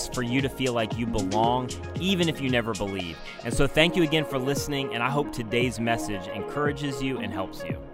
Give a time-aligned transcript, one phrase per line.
[0.00, 3.16] is for you to feel like you belong, even if you never believe.
[3.44, 7.32] And so, thank you again for listening, and I hope today's message encourages you and
[7.32, 7.89] helps you.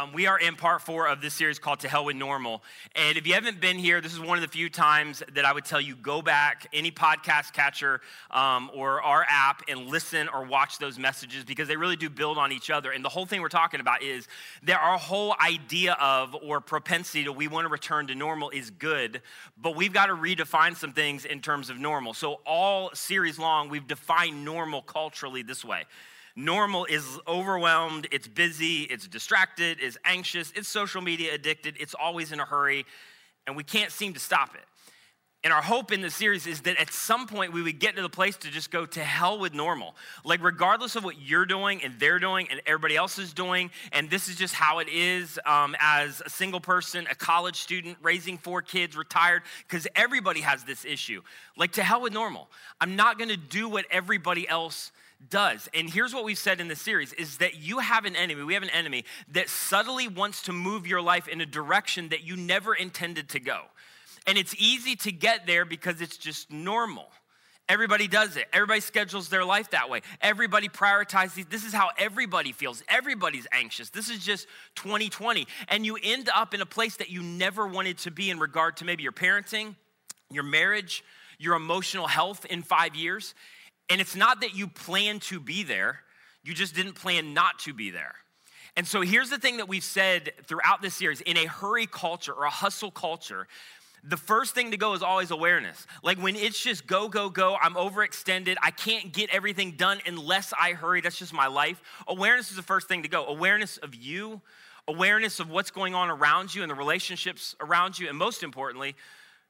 [0.00, 2.62] Um, we are in part four of this series called To Hell with Normal.
[2.96, 5.52] And if you haven't been here, this is one of the few times that I
[5.52, 8.00] would tell you go back, any podcast catcher
[8.30, 12.38] um, or our app, and listen or watch those messages because they really do build
[12.38, 12.92] on each other.
[12.92, 14.26] And the whole thing we're talking about is
[14.62, 18.70] that our whole idea of or propensity to we want to return to normal is
[18.70, 19.20] good,
[19.60, 22.14] but we've got to redefine some things in terms of normal.
[22.14, 25.84] So, all series long, we've defined normal culturally this way
[26.44, 32.32] Normal is overwhelmed, it's busy, it's distracted, it's anxious, it's social media addicted, it's always
[32.32, 32.86] in a hurry,
[33.46, 34.62] and we can't seem to stop it.
[35.42, 38.02] And our hope in this series is that at some point we would get to
[38.02, 39.96] the place to just go to hell with normal.
[40.22, 44.10] Like, regardless of what you're doing and they're doing and everybody else is doing, and
[44.10, 48.36] this is just how it is um, as a single person, a college student, raising
[48.36, 51.22] four kids, retired, because everybody has this issue.
[51.56, 52.50] Like, to hell with normal.
[52.78, 54.92] I'm not gonna do what everybody else
[55.28, 55.68] does.
[55.74, 58.54] And here's what we've said in the series is that you have an enemy, we
[58.54, 62.36] have an enemy that subtly wants to move your life in a direction that you
[62.36, 63.60] never intended to go.
[64.26, 67.06] And it's easy to get there because it's just normal.
[67.68, 68.48] Everybody does it.
[68.52, 70.00] Everybody schedules their life that way.
[70.20, 71.48] Everybody prioritizes.
[71.48, 72.82] This is how everybody feels.
[72.88, 73.90] Everybody's anxious.
[73.90, 75.46] This is just 2020.
[75.68, 78.78] And you end up in a place that you never wanted to be in regard
[78.78, 79.76] to maybe your parenting,
[80.30, 81.04] your marriage,
[81.38, 83.34] your emotional health in five years.
[83.90, 86.00] And it's not that you plan to be there,
[86.42, 88.14] you just didn't plan not to be there.
[88.76, 92.32] And so here's the thing that we've said throughout this series in a hurry culture
[92.32, 93.48] or a hustle culture,
[94.04, 95.86] the first thing to go is always awareness.
[96.02, 100.54] Like when it's just go, go, go, I'm overextended, I can't get everything done unless
[100.58, 101.82] I hurry, that's just my life.
[102.08, 103.26] Awareness is the first thing to go.
[103.26, 104.40] Awareness of you,
[104.88, 108.94] awareness of what's going on around you and the relationships around you, and most importantly,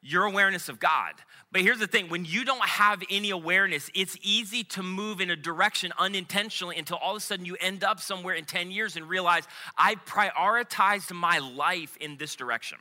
[0.03, 1.15] your awareness of God.
[1.53, 5.31] But here's the thing when you don't have any awareness, it's easy to move in
[5.31, 8.97] a direction unintentionally until all of a sudden you end up somewhere in 10 years
[8.97, 9.45] and realize
[9.77, 12.79] I prioritized my life in this direction.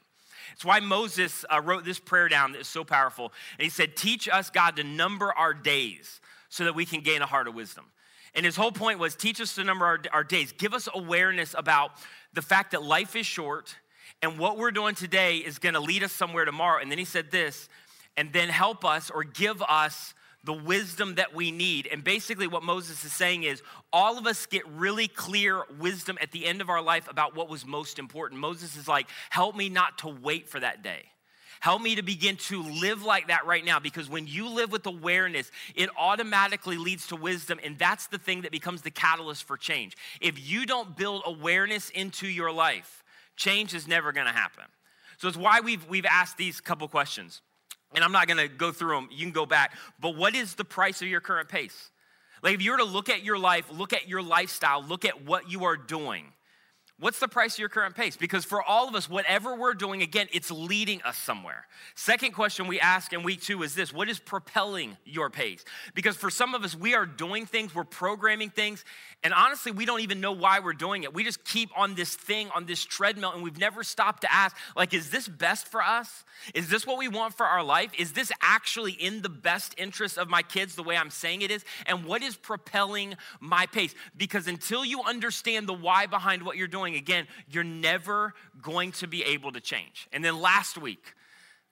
[0.54, 3.34] It's why Moses uh, wrote this prayer down that is so powerful.
[3.58, 7.22] And he said, Teach us, God, to number our days so that we can gain
[7.22, 7.86] a heart of wisdom.
[8.36, 11.56] And his whole point was teach us to number our, our days, give us awareness
[11.58, 11.92] about
[12.34, 13.76] the fact that life is short
[14.22, 16.82] and what we're doing today is going to lead us somewhere tomorrow.
[16.82, 17.70] And then he said this,
[18.18, 20.14] and then help us or give us
[20.44, 21.88] the wisdom that we need.
[21.92, 26.32] And basically, what Moses is saying is all of us get really clear wisdom at
[26.32, 28.40] the end of our life about what was most important.
[28.40, 31.04] Moses is like, help me not to wait for that day.
[31.60, 34.86] Help me to begin to live like that right now because when you live with
[34.86, 39.58] awareness, it automatically leads to wisdom, and that's the thing that becomes the catalyst for
[39.58, 39.98] change.
[40.22, 43.04] If you don't build awareness into your life,
[43.40, 44.66] change is never gonna happen.
[45.18, 47.42] So it's why we've, we've asked these couple questions.
[47.96, 49.76] And I'm not gonna go through them, you can go back.
[50.00, 51.90] But what is the price of your current pace?
[52.44, 55.26] Like if you were to look at your life, look at your lifestyle, look at
[55.26, 56.26] what you are doing,
[57.00, 58.18] What's the price of your current pace?
[58.18, 61.66] Because for all of us, whatever we're doing, again, it's leading us somewhere.
[61.96, 65.64] Second question we ask in week two is this What is propelling your pace?
[65.94, 68.84] Because for some of us, we are doing things, we're programming things,
[69.24, 71.14] and honestly, we don't even know why we're doing it.
[71.14, 74.56] We just keep on this thing, on this treadmill, and we've never stopped to ask,
[74.76, 76.26] like, is this best for us?
[76.54, 77.92] Is this what we want for our life?
[77.98, 81.52] Is this actually in the best interest of my kids the way I'm saying it
[81.52, 81.64] is?
[81.86, 83.96] And what is propelling my pace?
[84.18, 89.08] Because until you understand the why behind what you're doing, again, you're never going to
[89.08, 90.08] be able to change.
[90.12, 91.14] And then last week,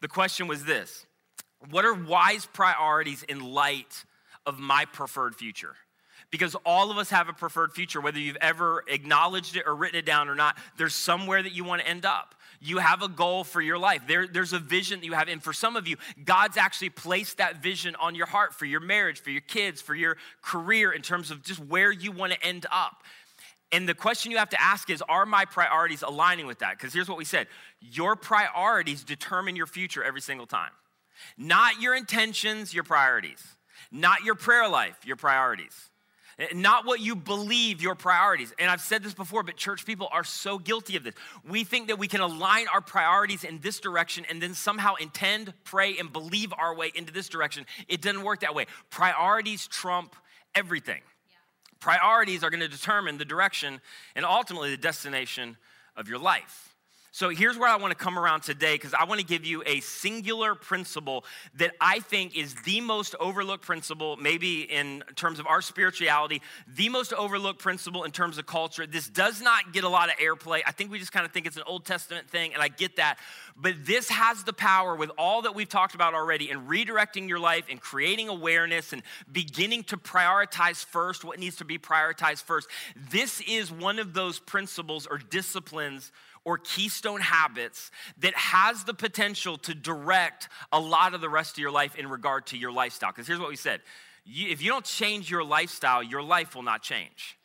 [0.01, 1.06] the question was this
[1.69, 4.06] What are wise priorities in light
[4.45, 5.75] of my preferred future?
[6.30, 10.00] because all of us have a preferred future, whether you've ever acknowledged it or written
[10.00, 10.57] it down or not.
[10.77, 12.36] There's somewhere that you want to end up.
[12.59, 14.01] You have a goal for your life.
[14.07, 15.30] There, there's a vision that you have.
[15.30, 15.95] And for some of you,
[16.25, 19.94] God's actually placed that vision on your heart for your marriage, for your kids, for
[19.94, 23.03] your career, in terms of just where you want to end up.
[23.71, 26.77] And the question you have to ask is Are my priorities aligning with that?
[26.77, 27.47] Because here's what we said
[27.81, 30.71] your priorities determine your future every single time.
[31.37, 33.43] Not your intentions, your priorities.
[33.91, 35.89] Not your prayer life, your priorities
[36.53, 38.53] not what you believe your priorities.
[38.59, 41.15] And I've said this before, but church people are so guilty of this.
[41.47, 45.53] We think that we can align our priorities in this direction and then somehow intend,
[45.63, 47.65] pray, and believe our way into this direction.
[47.87, 48.67] It doesn't work that way.
[48.91, 50.15] Priorities trump
[50.53, 51.01] everything.
[51.79, 53.81] Priorities are going to determine the direction
[54.15, 55.57] and ultimately the destination
[55.95, 56.66] of your life.
[57.17, 59.63] So here's where I want to come around today because I want to give you
[59.65, 61.25] a singular principle
[61.55, 66.89] that I think is the most overlooked principle, maybe in terms of our spirituality, the
[66.89, 68.85] most overlooked principle in terms of culture.
[68.85, 70.61] This does not get a lot of airplay.
[70.63, 72.97] I think we just kind of think it's an Old Testament thing, and I get
[72.97, 73.17] that.
[73.55, 77.39] But this has the power with all that we've talked about already in redirecting your
[77.39, 82.69] life and creating awareness and beginning to prioritize first what needs to be prioritized first.
[83.09, 86.11] This is one of those principles or disciplines
[86.47, 91.57] or keystone habits that has the potential to direct a lot of the rest of
[91.57, 93.11] your life in regard to your lifestyle.
[93.11, 93.81] Because here's what we said
[94.25, 97.38] if you don't change your lifestyle, your life will not change.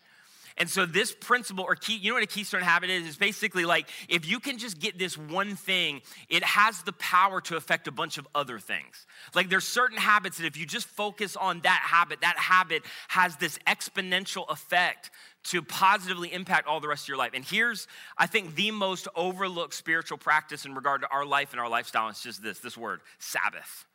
[0.57, 3.07] And so, this principle, or key, you know what a keystone habit is?
[3.07, 7.41] Is basically like if you can just get this one thing, it has the power
[7.43, 9.07] to affect a bunch of other things.
[9.35, 13.35] Like there's certain habits that if you just focus on that habit, that habit has
[13.37, 15.11] this exponential effect
[15.45, 17.33] to positively impact all the rest of your life.
[17.35, 21.61] And here's, I think, the most overlooked spiritual practice in regard to our life and
[21.61, 22.09] our lifestyle.
[22.09, 23.87] It's just this this word Sabbath.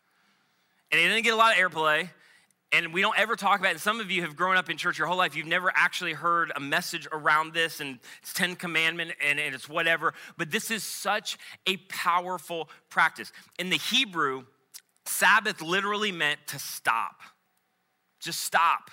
[0.92, 2.10] And it didn't get a lot of airplay.
[2.74, 3.72] And we don't ever talk about it.
[3.72, 5.38] And some of you have grown up in church your whole life.
[5.38, 9.70] You've never actually heard a message around this, and it's Ten Commandment and, and it's
[9.70, 10.14] whatever.
[10.38, 13.32] But this is such a powerful practice.
[13.58, 14.44] In the Hebrew,
[15.06, 17.22] Sabbath literally meant to stop.
[18.20, 18.92] Just stop.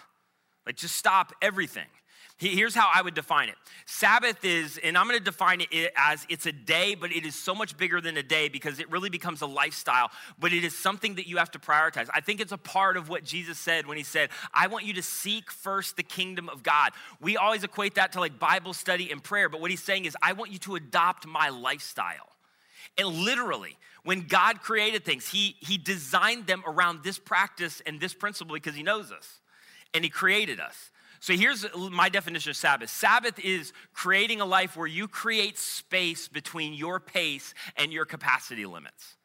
[0.66, 1.88] Like, just stop everything.
[2.38, 3.54] Here's how I would define it
[3.86, 7.36] Sabbath is, and I'm going to define it as it's a day, but it is
[7.36, 10.76] so much bigger than a day because it really becomes a lifestyle, but it is
[10.76, 12.08] something that you have to prioritize.
[12.12, 14.94] I think it's a part of what Jesus said when he said, I want you
[14.94, 16.92] to seek first the kingdom of God.
[17.20, 20.16] We always equate that to like Bible study and prayer, but what he's saying is,
[20.20, 22.30] I want you to adopt my lifestyle.
[22.98, 28.12] And literally, when God created things, he, he designed them around this practice and this
[28.12, 29.38] principle because he knows us
[29.94, 30.90] and he created us.
[31.24, 36.28] So here's my definition of Sabbath Sabbath is creating a life where you create space
[36.28, 39.16] between your pace and your capacity limits.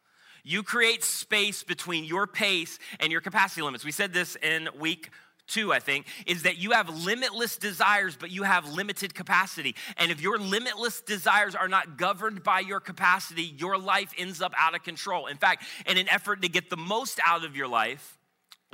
[0.46, 3.84] You create space between your pace and your capacity limits.
[3.84, 5.10] We said this in week
[5.46, 9.76] two, I think, is that you have limitless desires, but you have limited capacity.
[9.98, 14.54] And if your limitless desires are not governed by your capacity, your life ends up
[14.58, 15.28] out of control.
[15.28, 18.18] In fact, in an effort to get the most out of your life,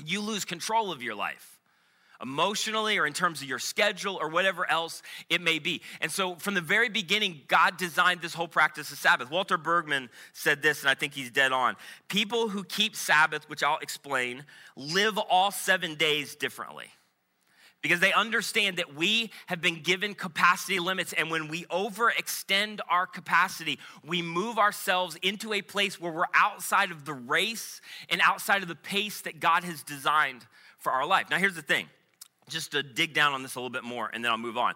[0.06, 1.55] you lose control of your life
[2.25, 5.81] emotionally or in terms of your schedule or whatever else it may be.
[6.01, 9.30] And so from the very beginning, God designed this whole practice of Sabbath.
[9.30, 11.75] Walter Brueggemann said this, and I think he's dead on.
[12.07, 14.44] People who keep Sabbath, which I'll explain,
[14.75, 16.88] live all seven days differently.
[17.83, 23.06] Because they understand that we have been given capacity limits, and when we overextend our
[23.06, 28.63] capacity, we move ourselves into a place where we're outside of the race and outside
[28.63, 30.48] of the pace that God has designed
[30.80, 31.30] for our life.
[31.30, 31.88] Now, here's the thing
[32.50, 34.75] just to dig down on this a little bit more and then I'll move on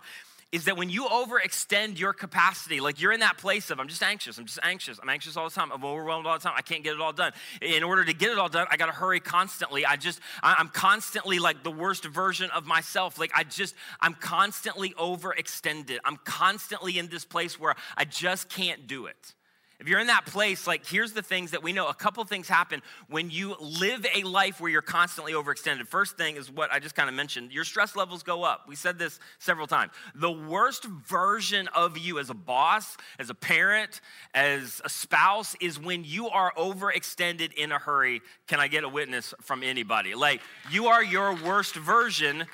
[0.52, 4.02] is that when you overextend your capacity, like you're in that place of, I'm just
[4.02, 6.62] anxious, I'm just anxious, I'm anxious all the time, I'm overwhelmed all the time, I
[6.62, 7.34] can't get it all done.
[7.62, 9.86] In order to get it all done, I gotta hurry constantly.
[9.86, 13.20] I just, I'm constantly like the worst version of myself.
[13.20, 16.00] Like I just, I'm constantly overextended.
[16.04, 19.36] I'm constantly in this place where I just can't do it.
[19.80, 21.88] If you're in that place, like here's the things that we know.
[21.88, 25.88] A couple things happen when you live a life where you're constantly overextended.
[25.88, 28.66] First thing is what I just kind of mentioned your stress levels go up.
[28.68, 29.94] We said this several times.
[30.16, 34.02] The worst version of you as a boss, as a parent,
[34.34, 38.22] as a spouse is when you are overextended in a hurry.
[38.48, 40.14] Can I get a witness from anybody?
[40.14, 42.46] Like you are your worst version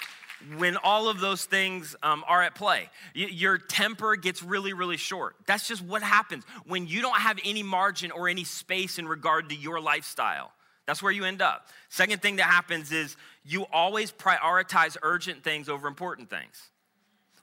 [0.57, 2.89] when all of those things um, are at play.
[3.15, 5.35] Y- your temper gets really, really short.
[5.45, 9.49] That's just what happens when you don't have any margin or any space in regard
[9.49, 10.51] to your lifestyle.
[10.85, 11.67] That's where you end up.
[11.89, 16.69] Second thing that happens is you always prioritize urgent things over important things.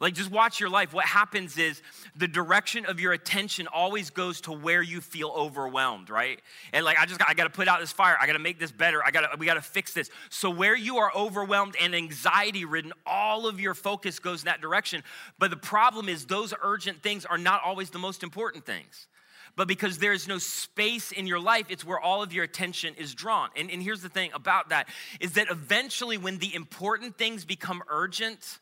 [0.02, 0.92] Like, just watch your life.
[0.92, 1.80] What happens is
[2.16, 6.40] the direction of your attention always goes to where you feel overwhelmed, right?
[6.72, 8.18] And like, I just got, I got to put out this fire.
[8.20, 9.00] I got to make this better.
[9.04, 10.10] I got to, we got to fix this.
[10.28, 14.60] So where you are overwhelmed and anxiety ridden, all of your focus goes in that
[14.60, 15.04] direction.
[15.38, 19.06] But the problem is those urgent things are not always the most important things
[19.54, 22.94] but because there is no space in your life, it's where all of your attention
[22.94, 23.50] is drawn.
[23.54, 24.88] And, and here's the thing about that
[25.20, 28.60] is that eventually, when the important things become urgent,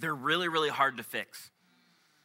[0.00, 1.50] they're really, really hard to fix.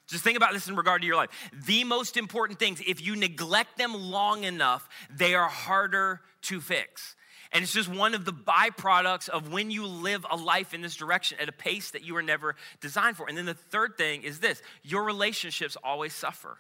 [0.08, 1.30] Just think about this in regard to your life.
[1.66, 7.16] The most important things, if you neglect them long enough, they are harder to fix.
[7.52, 10.96] And it's just one of the byproducts of when you live a life in this
[10.96, 13.28] direction at a pace that you were never designed for.
[13.28, 16.58] And then the third thing is this your relationships always suffer.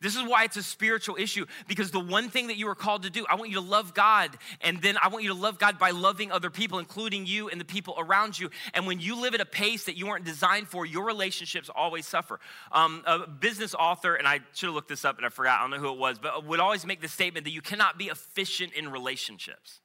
[0.00, 3.02] This is why it's a spiritual issue because the one thing that you are called
[3.02, 4.30] to do, I want you to love God,
[4.62, 7.60] and then I want you to love God by loving other people, including you and
[7.60, 8.50] the people around you.
[8.72, 12.06] And when you live at a pace that you weren't designed for, your relationships always
[12.06, 12.40] suffer.
[12.72, 15.62] Um, a business author, and I should have looked this up and I forgot, I
[15.62, 18.06] don't know who it was, but would always make the statement that you cannot be
[18.06, 19.80] efficient in relationships.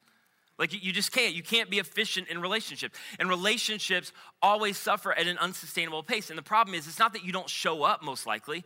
[0.57, 1.35] Like you just can't.
[1.35, 2.97] You can't be efficient in relationships.
[3.19, 6.29] And relationships always suffer at an unsustainable pace.
[6.29, 8.63] And the problem is, it's not that you don't show up, most likely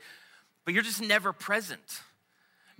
[0.65, 2.01] but you're just never present.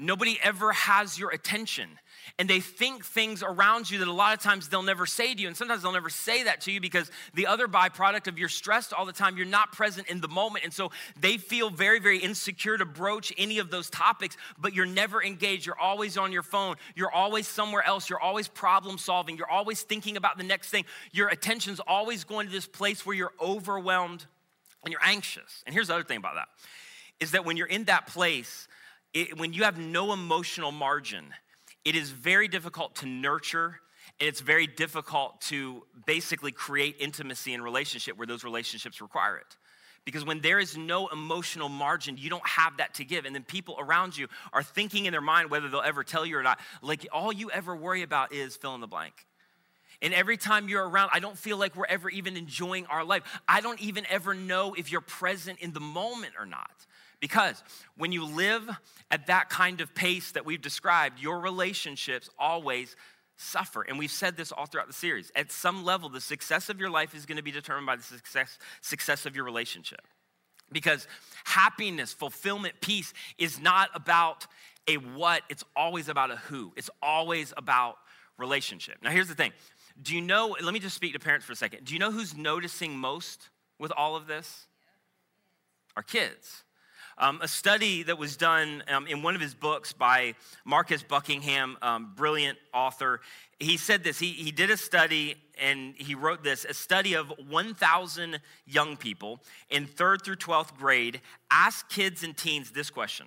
[0.01, 1.89] Nobody ever has your attention.
[2.37, 5.41] And they think things around you that a lot of times they'll never say to
[5.41, 5.47] you.
[5.49, 8.93] And sometimes they'll never say that to you because the other byproduct of you're stressed
[8.93, 10.63] all the time, you're not present in the moment.
[10.63, 14.85] And so they feel very, very insecure to broach any of those topics, but you're
[14.85, 15.65] never engaged.
[15.65, 16.77] You're always on your phone.
[16.95, 18.09] You're always somewhere else.
[18.09, 19.35] You're always problem solving.
[19.35, 20.85] You're always thinking about the next thing.
[21.11, 24.25] Your attention's always going to this place where you're overwhelmed
[24.85, 25.61] and you're anxious.
[25.65, 26.47] And here's the other thing about that
[27.19, 28.67] is that when you're in that place,
[29.13, 31.25] it, when you have no emotional margin,
[31.83, 33.79] it is very difficult to nurture
[34.19, 39.57] and it's very difficult to basically create intimacy and relationship where those relationships require it.
[40.03, 43.25] Because when there is no emotional margin, you don't have that to give.
[43.25, 46.37] And then people around you are thinking in their mind whether they'll ever tell you
[46.37, 46.59] or not.
[46.81, 49.13] Like all you ever worry about is fill in the blank.
[50.01, 53.23] And every time you're around, I don't feel like we're ever even enjoying our life.
[53.47, 56.71] I don't even ever know if you're present in the moment or not.
[57.19, 57.61] Because
[57.97, 58.69] when you live
[59.11, 62.95] at that kind of pace that we've described, your relationships always
[63.35, 63.81] suffer.
[63.81, 65.31] And we've said this all throughout the series.
[65.35, 68.03] At some level, the success of your life is going to be determined by the
[68.03, 70.01] success, success of your relationship.
[70.71, 71.07] Because
[71.45, 74.45] happiness, fulfillment, peace is not about
[74.87, 76.73] a what, it's always about a who.
[76.75, 77.95] It's always about
[78.37, 78.97] relationship.
[79.01, 79.51] Now, here's the thing.
[80.01, 81.85] Do you know, let me just speak to parents for a second.
[81.85, 84.67] Do you know who's noticing most with all of this?
[85.95, 86.63] Our kids.
[87.21, 91.77] Um, a study that was done um, in one of his books by Marcus Buckingham,
[91.81, 93.19] um, brilliant author,
[93.59, 94.17] he said this.
[94.17, 99.41] He, he did a study and he wrote this a study of 1,000 young people
[99.69, 101.19] in third through 12th grade
[101.51, 103.25] asked kids and teens this question.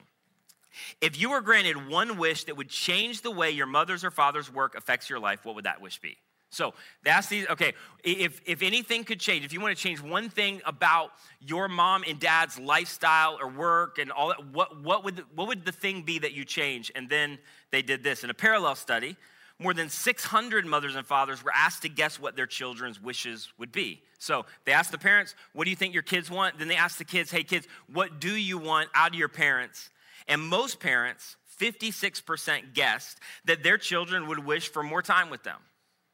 [1.02, 4.50] If you were granted one wish that would change the way your mother's or father's
[4.50, 6.16] work affects your life, what would that wish be?
[6.52, 7.72] So that's the okay.
[8.04, 12.04] If if anything could change, if you want to change one thing about your mom
[12.06, 16.02] and dad's lifestyle or work and all that, what what would what would the thing
[16.02, 16.92] be that you change?
[16.94, 17.38] And then
[17.70, 19.16] they did this in a parallel study.
[19.58, 23.72] More than 600 mothers and fathers were asked to guess what their children's wishes would
[23.72, 24.02] be.
[24.18, 26.98] So they asked the parents, "What do you think your kids want?" Then they asked
[26.98, 29.88] the kids, "Hey kids, what do you want out of your parents?"
[30.28, 35.62] And most parents, 56% guessed that their children would wish for more time with them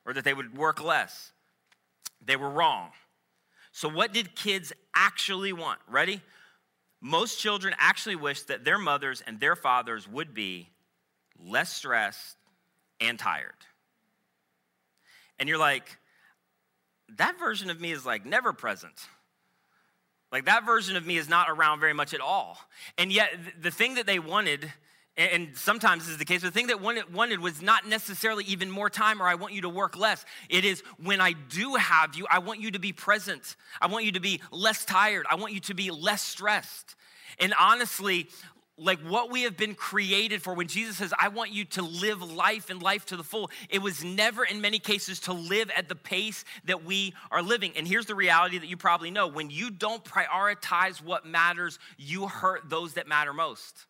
[0.08, 1.32] or that they would work less.
[2.24, 2.88] They were wrong.
[3.72, 5.78] So, what did kids actually want?
[5.86, 6.22] Ready?
[7.00, 10.70] Most children actually wish that their mothers and their fathers would be
[11.38, 12.36] less stressed
[13.00, 13.52] and tired.
[15.38, 15.98] And you're like,
[17.18, 18.94] that version of me is like never present.
[20.32, 22.58] Like that version of me is not around very much at all.
[22.96, 23.28] And yet,
[23.60, 24.72] the thing that they wanted
[25.18, 26.42] and sometimes this is the case.
[26.42, 29.62] The thing that wanted, wanted was not necessarily even more time or I want you
[29.62, 30.24] to work less.
[30.48, 33.56] It is when I do have you, I want you to be present.
[33.80, 35.26] I want you to be less tired.
[35.28, 36.94] I want you to be less stressed.
[37.40, 38.28] And honestly,
[38.76, 42.22] like what we have been created for when Jesus says, I want you to live
[42.22, 45.88] life and life to the full, it was never in many cases to live at
[45.88, 47.72] the pace that we are living.
[47.76, 52.28] And here's the reality that you probably know when you don't prioritize what matters, you
[52.28, 53.86] hurt those that matter most.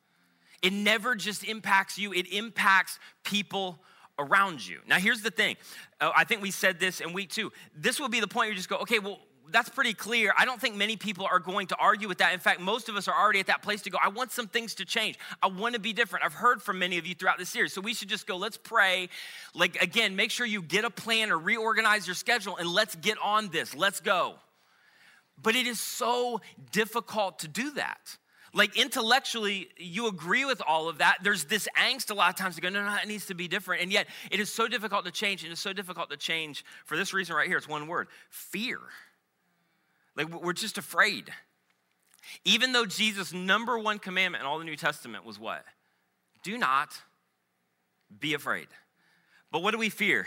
[0.62, 3.79] It never just impacts you, it impacts people
[4.19, 4.81] around you.
[4.88, 5.57] Now, here's the thing.
[6.00, 7.53] Uh, I think we said this in week two.
[7.77, 10.33] This will be the point where you just go, okay, well, that's pretty clear.
[10.37, 12.35] I don't think many people are going to argue with that.
[12.35, 14.47] In fact, most of us are already at that place to go, I want some
[14.47, 15.19] things to change.
[15.43, 16.25] I want to be different.
[16.25, 17.73] I've heard from many of you throughout this series.
[17.73, 19.09] So we should just go, let's pray.
[19.55, 23.17] Like, again, make sure you get a plan or reorganize your schedule and let's get
[23.23, 23.75] on this.
[23.75, 24.35] Let's go.
[25.41, 26.41] But it is so
[26.73, 28.19] difficult to do that.
[28.55, 31.19] Like intellectually, you agree with all of that.
[31.23, 33.47] There's this angst a lot of times to go, no, no, it needs to be
[33.47, 33.83] different.
[33.83, 35.43] And yet, it is so difficult to change.
[35.43, 37.59] And it's so difficult to change for this reason right here.
[37.59, 38.78] It's one word fear.
[40.17, 41.31] Like we're just afraid.
[42.45, 45.64] Even though Jesus' number one commandment in all the New Testament was what?
[46.43, 46.90] Do not
[48.19, 48.69] be afraid.
[49.50, 50.26] But what do we fear?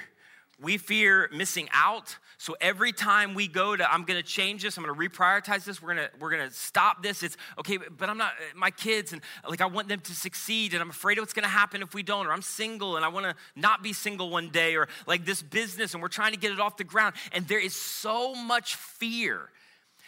[0.61, 2.15] We fear missing out.
[2.37, 5.95] So every time we go to, I'm gonna change this, I'm gonna reprioritize this, we're
[5.95, 7.23] gonna, we're gonna stop this.
[7.23, 10.73] It's okay, but I'm not, uh, my kids, and like I want them to succeed,
[10.73, 13.09] and I'm afraid of what's gonna happen if we don't, or I'm single and I
[13.09, 16.51] wanna not be single one day, or like this business, and we're trying to get
[16.51, 17.15] it off the ground.
[17.31, 19.49] And there is so much fear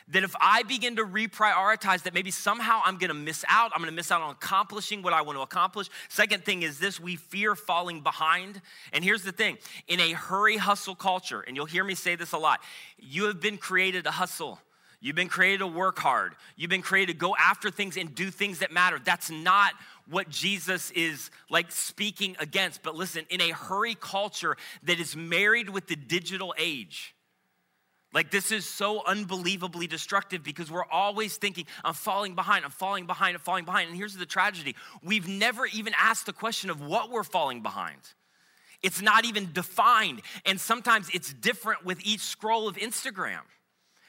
[0.09, 3.71] that if I begin to reprioritize, that maybe somehow I'm gonna miss out.
[3.73, 5.89] I'm gonna miss out on accomplishing what I want to accomplish.
[6.09, 8.61] Second thing is this we fear falling behind.
[8.91, 9.57] And here's the thing
[9.87, 12.61] in a hurry hustle culture, and you'll hear me say this a lot,
[12.97, 14.59] you have been created to hustle.
[15.03, 16.33] You've been created to work hard.
[16.55, 18.99] You've been created to go after things and do things that matter.
[19.03, 19.73] That's not
[20.09, 22.81] what Jesus is like speaking against.
[22.83, 27.13] But listen, in a hurry culture that is married with the digital age,
[28.13, 33.07] like, this is so unbelievably destructive because we're always thinking, I'm falling behind, I'm falling
[33.07, 33.89] behind, I'm falling behind.
[33.89, 37.99] And here's the tragedy we've never even asked the question of what we're falling behind.
[38.83, 40.21] It's not even defined.
[40.45, 43.41] And sometimes it's different with each scroll of Instagram.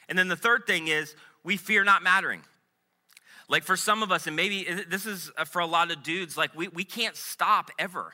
[0.07, 2.41] And then the third thing is we fear not mattering.
[3.47, 6.55] Like for some of us, and maybe this is for a lot of dudes, like
[6.55, 8.13] we, we can't stop ever.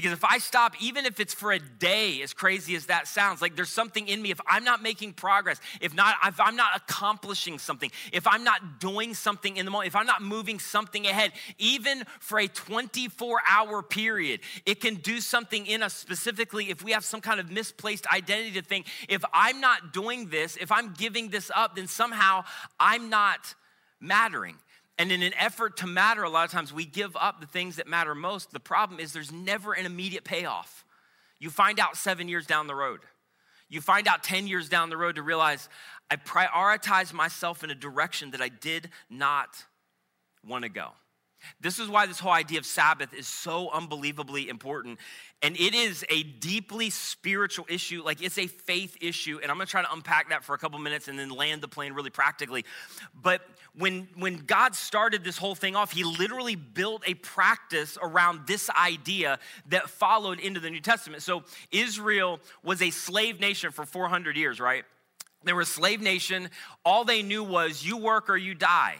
[0.00, 3.42] Because if I stop, even if it's for a day, as crazy as that sounds,
[3.42, 6.70] like there's something in me, if I'm not making progress, if not, if I'm not
[6.74, 11.04] accomplishing something, if I'm not doing something in the moment, if I'm not moving something
[11.04, 16.82] ahead, even for a 24 hour period, it can do something in us specifically if
[16.82, 20.72] we have some kind of misplaced identity to think, if I'm not doing this, if
[20.72, 22.44] I'm giving this up, then somehow
[22.78, 23.54] I'm not
[24.00, 24.56] mattering.
[25.00, 27.76] And in an effort to matter, a lot of times we give up the things
[27.76, 28.50] that matter most.
[28.50, 30.84] The problem is there's never an immediate payoff.
[31.38, 33.00] You find out seven years down the road.
[33.70, 35.70] You find out 10 years down the road to realize
[36.10, 39.64] I prioritized myself in a direction that I did not
[40.46, 40.90] want to go.
[41.60, 44.98] This is why this whole idea of Sabbath is so unbelievably important.
[45.42, 49.38] And it is a deeply spiritual issue, like it's a faith issue.
[49.42, 51.68] And I'm gonna try to unpack that for a couple minutes and then land the
[51.68, 52.64] plane really practically.
[53.14, 53.42] But
[53.74, 58.68] when, when God started this whole thing off, He literally built a practice around this
[58.70, 61.22] idea that followed into the New Testament.
[61.22, 64.84] So Israel was a slave nation for 400 years, right?
[65.42, 66.50] They were a slave nation.
[66.84, 68.96] All they knew was you work or you die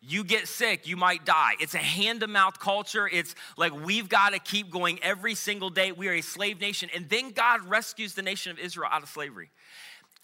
[0.00, 1.52] you get sick, you might die.
[1.60, 3.08] It's a hand to mouth culture.
[3.08, 5.92] It's like we've got to keep going every single day.
[5.92, 6.88] We are a slave nation.
[6.94, 9.50] And then God rescues the nation of Israel out of slavery.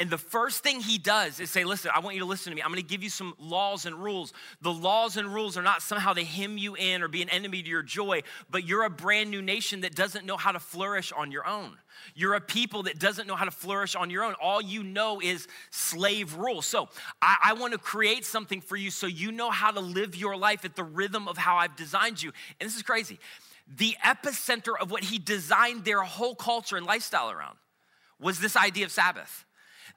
[0.00, 2.56] And the first thing he does is say, Listen, I want you to listen to
[2.56, 2.62] me.
[2.62, 4.32] I'm going to give you some laws and rules.
[4.60, 7.62] The laws and rules are not somehow to hem you in or be an enemy
[7.62, 11.12] to your joy, but you're a brand new nation that doesn't know how to flourish
[11.12, 11.78] on your own.
[12.16, 14.34] You're a people that doesn't know how to flourish on your own.
[14.42, 16.60] All you know is slave rule.
[16.60, 16.88] So
[17.22, 20.36] I, I want to create something for you so you know how to live your
[20.36, 22.32] life at the rhythm of how I've designed you.
[22.58, 23.20] And this is crazy.
[23.76, 27.56] The epicenter of what he designed their whole culture and lifestyle around
[28.18, 29.44] was this idea of Sabbath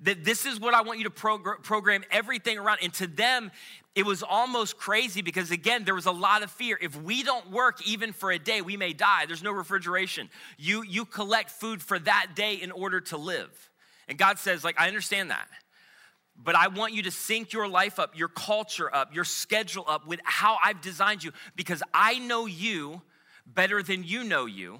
[0.01, 2.79] that this is what I want you to progr- program everything around.
[2.83, 3.51] And to them,
[3.95, 6.77] it was almost crazy because, again, there was a lot of fear.
[6.79, 9.25] If we don't work even for a day, we may die.
[9.25, 10.29] There's no refrigeration.
[10.57, 13.49] You, you collect food for that day in order to live.
[14.07, 15.47] And God says, like, I understand that.
[16.41, 20.05] But I want you to sync your life up, your culture up, your schedule up
[20.05, 23.01] with how I've designed you because I know you
[23.47, 24.79] better than you know you.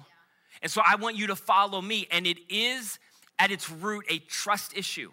[0.62, 2.06] And so I want you to follow me.
[2.12, 3.00] And it is
[3.38, 5.10] at its root a trust issue,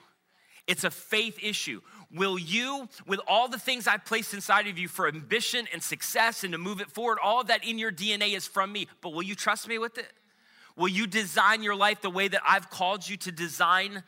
[0.67, 1.81] it's a faith issue.
[2.11, 6.43] Will you, with all the things I've placed inside of you for ambition and success
[6.43, 9.13] and to move it forward, all of that in your DNA is from me, but
[9.13, 10.11] will you trust me with it?
[10.75, 14.03] Will you design your life the way that I've called you to design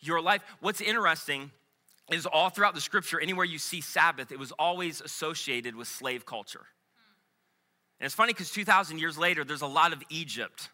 [0.00, 0.42] your life?
[0.60, 1.50] What's interesting
[2.10, 6.26] is all throughout the scripture, anywhere you see Sabbath, it was always associated with slave
[6.26, 6.66] culture.
[7.98, 10.68] And it's funny because 2,000 years later, there's a lot of Egypt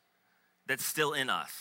[0.67, 1.53] that's still in us.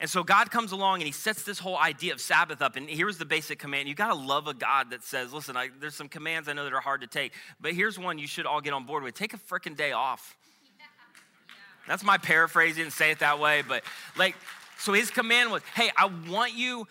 [0.00, 2.76] And so God comes along and he sets this whole idea of Sabbath up.
[2.76, 3.88] And here's the basic command.
[3.88, 6.64] You got to love a God that says, listen, I, there's some commands I know
[6.64, 9.14] that are hard to take, but here's one you should all get on board with
[9.14, 10.36] take a freaking day off.
[11.88, 12.76] That's my paraphrase.
[12.76, 13.82] He didn't say it that way, but
[14.16, 14.36] like,
[14.78, 16.86] so his command was, hey, I want you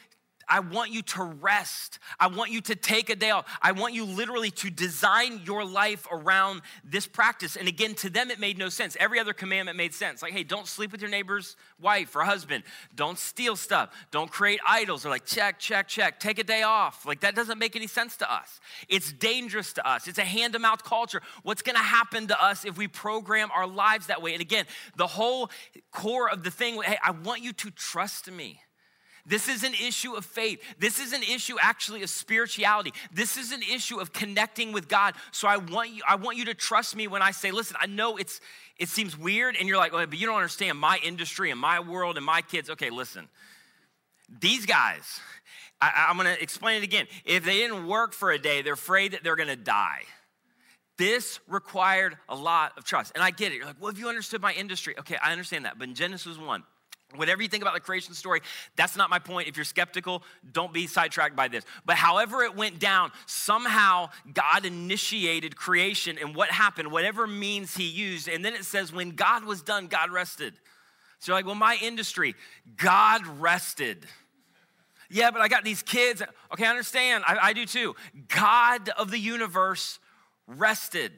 [0.49, 1.99] I want you to rest.
[2.19, 3.45] I want you to take a day off.
[3.61, 7.55] I want you literally to design your life around this practice.
[7.55, 8.95] And again, to them, it made no sense.
[8.99, 10.21] Every other commandment made sense.
[10.21, 12.63] Like, hey, don't sleep with your neighbor's wife or husband.
[12.95, 13.89] Don't steal stuff.
[14.11, 15.03] Don't create idols.
[15.03, 16.19] They're like, check, check, check.
[16.19, 17.05] Take a day off.
[17.05, 18.59] Like, that doesn't make any sense to us.
[18.87, 20.07] It's dangerous to us.
[20.07, 21.21] It's a hand to mouth culture.
[21.43, 24.33] What's going to happen to us if we program our lives that way?
[24.33, 25.49] And again, the whole
[25.91, 28.61] core of the thing, hey, I want you to trust me
[29.27, 30.61] This is an issue of faith.
[30.79, 32.93] This is an issue actually of spirituality.
[33.11, 35.15] This is an issue of connecting with God.
[35.31, 37.87] So I want you, I want you to trust me when I say, listen, I
[37.87, 38.39] know it's
[38.77, 41.79] it seems weird, and you're like, oh, but you don't understand my industry and my
[41.79, 42.69] world and my kids.
[42.69, 43.27] Okay, listen.
[44.39, 45.19] These guys,
[45.81, 47.07] I, I'm gonna explain it again.
[47.25, 50.03] If they didn't work for a day, they're afraid that they're gonna die.
[50.97, 53.11] This required a lot of trust.
[53.13, 53.55] And I get it.
[53.55, 55.77] You're like, well, if you understood my industry, okay, I understand that.
[55.77, 56.63] But in Genesis 1,
[57.15, 58.41] Whatever you think about the creation story,
[58.75, 59.47] that's not my point.
[59.47, 61.63] If you're skeptical, don't be sidetracked by this.
[61.85, 67.87] But however it went down, somehow God initiated creation and what happened, whatever means he
[67.87, 68.27] used.
[68.27, 70.53] And then it says, when God was done, God rested.
[71.19, 72.35] So you're like, well, my industry,
[72.75, 74.05] God rested.
[75.09, 76.21] Yeah, but I got these kids.
[76.51, 77.23] Okay, I understand.
[77.25, 77.95] I, I do too.
[78.27, 79.99] God of the universe
[80.45, 81.13] rested.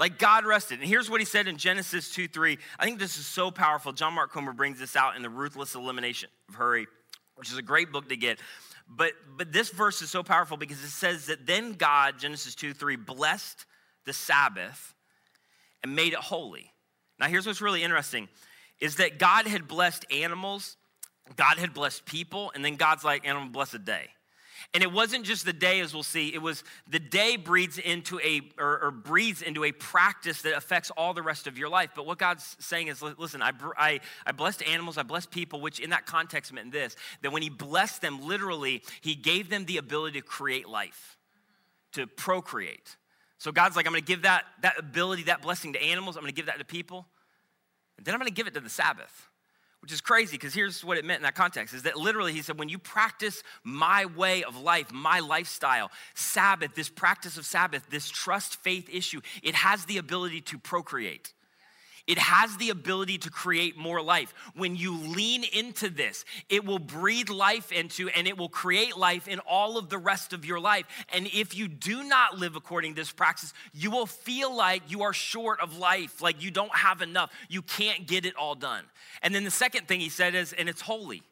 [0.00, 0.80] Like God rested.
[0.80, 2.56] And here's what he said in Genesis 2 3.
[2.78, 3.92] I think this is so powerful.
[3.92, 6.86] John Mark Comer brings this out in The Ruthless Elimination of Hurry,
[7.36, 8.40] which is a great book to get.
[8.88, 12.72] But, but this verse is so powerful because it says that then God, Genesis 2
[12.72, 13.66] 3, blessed
[14.06, 14.94] the Sabbath
[15.82, 16.72] and made it holy.
[17.18, 18.28] Now, here's what's really interesting
[18.80, 20.78] is that God had blessed animals,
[21.36, 24.08] God had blessed people, and then God's like, and I'm gonna bless a day.
[24.72, 28.20] And it wasn't just the day, as we'll see, it was the day breeds into
[28.20, 31.90] a, or, or breathes into a practice that affects all the rest of your life.
[31.96, 35.80] But what God's saying is, listen, I, I, I blessed animals, I blessed people, which
[35.80, 39.78] in that context meant this, that when he blessed them, literally, he gave them the
[39.78, 41.18] ability to create life,
[41.92, 42.96] to procreate.
[43.38, 46.32] So God's like, I'm gonna give that, that ability, that blessing to animals, I'm gonna
[46.32, 47.08] give that to people,
[47.96, 49.29] and then I'm gonna give it to the Sabbath
[49.80, 52.42] which is crazy because here's what it meant in that context is that literally he
[52.42, 57.88] said when you practice my way of life my lifestyle sabbath this practice of sabbath
[57.90, 61.32] this trust faith issue it has the ability to procreate
[62.10, 64.34] it has the ability to create more life.
[64.56, 69.28] When you lean into this, it will breathe life into and it will create life
[69.28, 70.86] in all of the rest of your life.
[71.12, 75.02] And if you do not live according to this practice, you will feel like you
[75.02, 77.30] are short of life, like you don't have enough.
[77.48, 78.86] You can't get it all done.
[79.22, 81.22] And then the second thing he said is, and it's holy.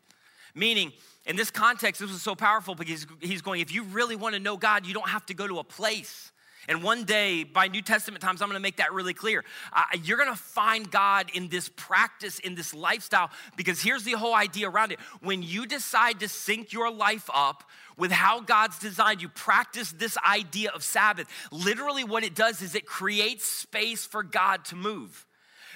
[0.55, 0.93] Meaning,
[1.27, 4.41] in this context, this was so powerful because he's going, if you really want to
[4.41, 6.31] know God, you don't have to go to a place.
[6.69, 9.43] And one day, by New Testament times, I'm gonna make that really clear.
[9.73, 14.35] Uh, you're gonna find God in this practice, in this lifestyle, because here's the whole
[14.35, 15.01] idea around it.
[15.23, 17.65] When you decide to sync your life up
[17.97, 21.27] with how God's designed you, practice this idea of Sabbath.
[21.51, 25.27] Literally, what it does is it creates space for God to move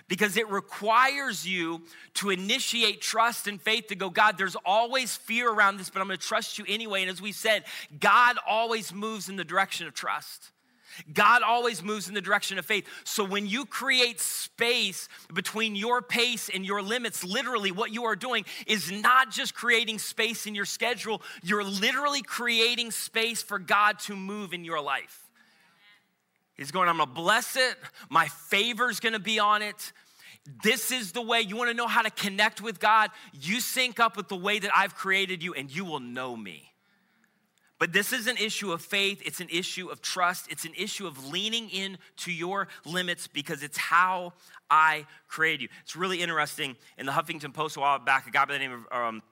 [0.08, 1.80] because it requires you
[2.14, 6.08] to initiate trust and faith to go, God, there's always fear around this, but I'm
[6.08, 7.00] gonna trust you anyway.
[7.00, 7.64] And as we said,
[7.98, 10.51] God always moves in the direction of trust.
[11.12, 12.86] God always moves in the direction of faith.
[13.04, 18.16] So when you create space between your pace and your limits, literally what you are
[18.16, 23.98] doing is not just creating space in your schedule, you're literally creating space for God
[24.00, 25.30] to move in your life.
[26.54, 27.76] He's going, I'm gonna bless it,
[28.08, 29.92] my favor's gonna be on it.
[30.62, 33.10] This is the way you wanna know how to connect with God.
[33.32, 36.71] You sync up with the way that I've created you, and you will know me.
[37.82, 41.04] But this is an issue of faith, it's an issue of trust, it's an issue
[41.04, 44.34] of leaning in to your limits because it's how
[44.70, 45.68] I created you.
[45.82, 46.76] It's really interesting.
[46.96, 49.22] In the Huffington Post a while back, a guy by the name of um,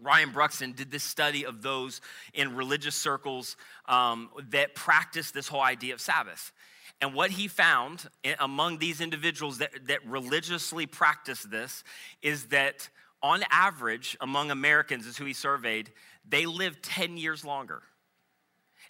[0.00, 2.00] Ryan Bruxton did this study of those
[2.32, 3.56] in religious circles
[3.88, 6.52] um, that practice this whole idea of Sabbath.
[7.00, 11.82] And what he found among these individuals that, that religiously practice this
[12.22, 12.88] is that
[13.20, 15.90] on average, among Americans, is who he surveyed,
[16.28, 17.82] they live 10 years longer.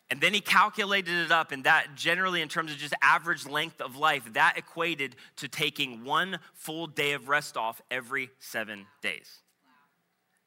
[0.08, 3.80] And then he calculated it up, and that generally, in terms of just average length
[3.80, 9.40] of life, that equated to taking one full day of rest off every seven days.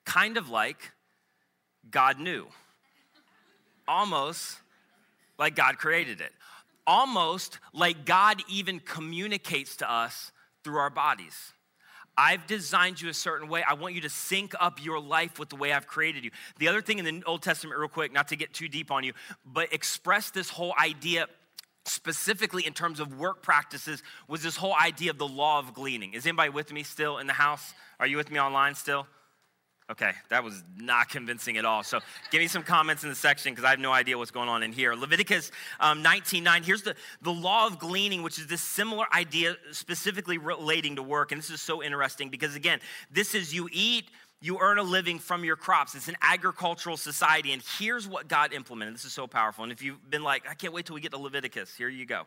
[0.05, 0.91] Kind of like
[1.91, 2.47] God knew,
[3.85, 4.59] almost
[5.37, 6.31] like God created it,
[6.87, 10.31] almost like God even communicates to us
[10.63, 11.53] through our bodies.
[12.19, 13.63] I've designed you a certain way.
[13.63, 16.31] I want you to sync up your life with the way I've created you.
[16.57, 19.05] The other thing in the Old Testament, real quick, not to get too deep on
[19.05, 19.13] you,
[19.45, 21.27] but express this whole idea
[21.85, 26.13] specifically in terms of work practices was this whole idea of the law of gleaning.
[26.13, 27.73] Is anybody with me still in the house?
[28.01, 29.07] Are you with me online still?
[29.89, 31.81] Okay, that was not convincing at all.
[31.81, 31.99] So
[32.29, 34.61] give me some comments in the section because I have no idea what's going on
[34.61, 34.93] in here.
[34.93, 40.37] Leviticus um, 19.9, here's the, the law of gleaning, which is this similar idea specifically
[40.37, 41.31] relating to work.
[41.31, 42.79] And this is so interesting because, again,
[43.11, 44.09] this is you eat,
[44.41, 45.95] you earn a living from your crops.
[45.95, 47.51] It's an agricultural society.
[47.51, 48.93] And here's what God implemented.
[48.93, 49.63] This is so powerful.
[49.63, 52.05] And if you've been like, I can't wait till we get to Leviticus, here you
[52.05, 52.23] go.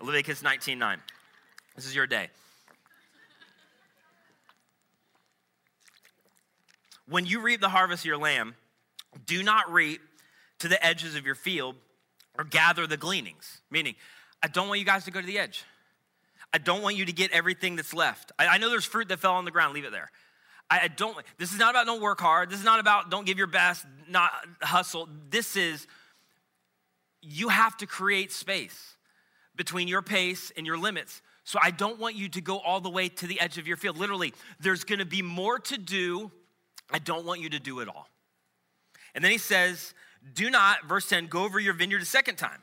[0.00, 0.98] Leviticus 19.9.
[1.74, 2.28] This is your day.
[7.08, 8.54] When you reap the harvest of your land,
[9.24, 10.00] do not reap
[10.58, 11.76] to the edges of your field
[12.36, 13.60] or gather the gleanings.
[13.70, 13.94] Meaning,
[14.42, 15.64] I don't want you guys to go to the edge.
[16.52, 18.32] I don't want you to get everything that's left.
[18.38, 20.10] I, I know there's fruit that fell on the ground, leave it there.
[20.70, 22.50] I, I don't, this is not about don't work hard.
[22.50, 24.30] This is not about don't give your best, not
[24.62, 25.08] hustle.
[25.30, 25.86] This is,
[27.22, 28.94] you have to create space
[29.54, 31.22] between your pace and your limits.
[31.44, 33.76] So I don't want you to go all the way to the edge of your
[33.76, 33.96] field.
[33.96, 36.30] Literally, there's gonna be more to do.
[36.90, 38.08] I don't want you to do it all.
[39.14, 39.94] And then he says,
[40.34, 42.62] Do not, verse 10, go over your vineyard a second time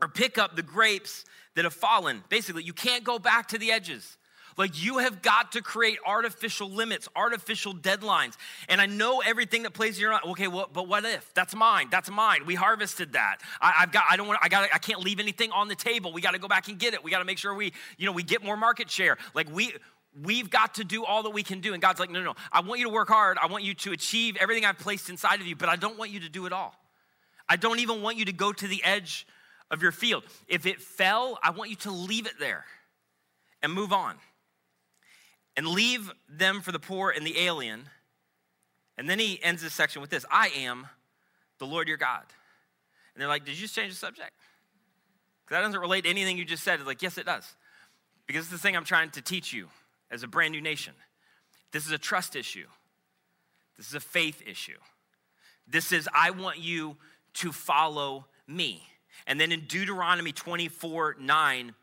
[0.00, 2.22] or pick up the grapes that have fallen.
[2.28, 4.16] Basically, you can't go back to the edges.
[4.56, 8.34] Like you have got to create artificial limits, artificial deadlines.
[8.68, 10.24] And I know everything that plays in your mind.
[10.28, 11.32] Okay, well, but what if?
[11.34, 11.88] That's mine.
[11.90, 12.46] That's mine.
[12.46, 13.38] We harvested that.
[13.60, 14.04] I, have got.
[14.08, 14.38] I don't want.
[14.42, 14.68] I got.
[14.72, 16.12] I can't leave anything on the table.
[16.12, 17.04] We got to go back and get it.
[17.04, 19.18] We got to make sure we, you know, we get more market share.
[19.34, 19.74] Like we.
[20.22, 21.72] We've got to do all that we can do.
[21.72, 22.34] And God's like, no, no, no.
[22.50, 23.38] I want you to work hard.
[23.40, 26.10] I want you to achieve everything I've placed inside of you, but I don't want
[26.10, 26.74] you to do it all.
[27.48, 29.26] I don't even want you to go to the edge
[29.70, 30.24] of your field.
[30.48, 32.64] If it fell, I want you to leave it there
[33.62, 34.16] and move on
[35.56, 37.88] and leave them for the poor and the alien.
[38.98, 40.86] And then he ends this section with this I am
[41.58, 42.24] the Lord your God.
[43.14, 44.32] And they're like, Did you just change the subject?
[45.44, 46.78] Because that doesn't relate to anything you just said.
[46.78, 47.54] It's like, Yes, it does.
[48.26, 49.68] Because it's the thing I'm trying to teach you
[50.10, 50.94] as a brand new nation.
[51.72, 52.66] This is a trust issue,
[53.76, 54.78] this is a faith issue.
[55.68, 56.96] This is, I want you
[57.34, 58.86] to follow me.
[59.26, 61.74] And then in Deuteronomy 24 9,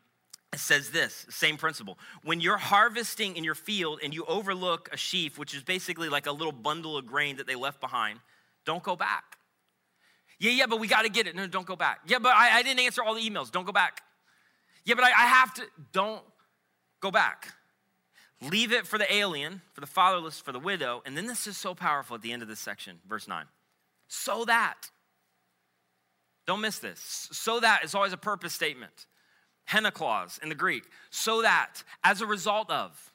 [0.52, 1.98] it says this same principle.
[2.22, 6.26] When you're harvesting in your field and you overlook a sheaf, which is basically like
[6.26, 8.20] a little bundle of grain that they left behind,
[8.64, 9.36] don't go back.
[10.38, 11.36] Yeah, yeah, but we got to get it.
[11.36, 12.00] No, don't go back.
[12.06, 13.50] Yeah, but I, I, didn't answer all the emails.
[13.50, 14.02] Don't go back.
[14.84, 15.62] Yeah, but I, I have to.
[15.92, 16.22] Don't
[17.00, 17.52] go back.
[18.50, 21.02] Leave it for the alien, for the fatherless, for the widow.
[21.06, 23.44] And then this is so powerful at the end of this section, verse 9.
[24.08, 24.90] So that,
[26.46, 27.28] don't miss this.
[27.32, 29.06] So that is always a purpose statement
[29.66, 33.12] hina clause in the Greek, so that as a result of,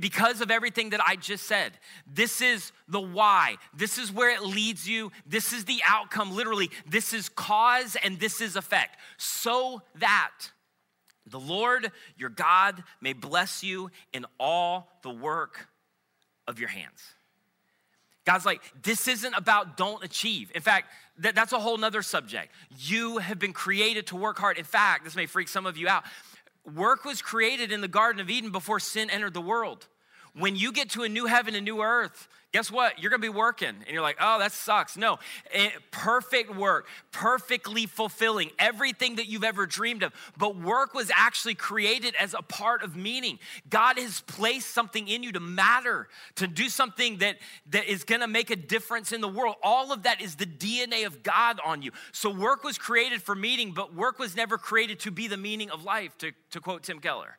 [0.00, 1.72] because of everything that I just said,
[2.06, 3.56] this is the why.
[3.76, 5.10] This is where it leads you.
[5.26, 6.70] This is the outcome, literally.
[6.86, 8.96] This is cause and this is effect.
[9.18, 10.30] So that
[11.26, 15.68] the Lord your God may bless you in all the work
[16.46, 17.02] of your hands.
[18.24, 20.50] God's like, this isn't about don't achieve.
[20.54, 22.52] In fact, that, that's a whole nother subject.
[22.78, 24.56] You have been created to work hard.
[24.56, 26.04] In fact, this may freak some of you out.
[26.74, 29.86] Work was created in the Garden of Eden before sin entered the world.
[30.36, 33.00] When you get to a new heaven and new earth, guess what?
[33.00, 33.68] You're gonna be working.
[33.68, 34.96] And you're like, oh, that sucks.
[34.96, 35.18] No,
[35.52, 40.12] eh, perfect work, perfectly fulfilling everything that you've ever dreamed of.
[40.36, 43.40] But work was actually created as a part of meaning.
[43.70, 47.38] God has placed something in you to matter, to do something that,
[47.70, 49.56] that is gonna make a difference in the world.
[49.60, 51.90] All of that is the DNA of God on you.
[52.12, 55.70] So work was created for meaning, but work was never created to be the meaning
[55.70, 57.36] of life, to, to quote Tim Keller.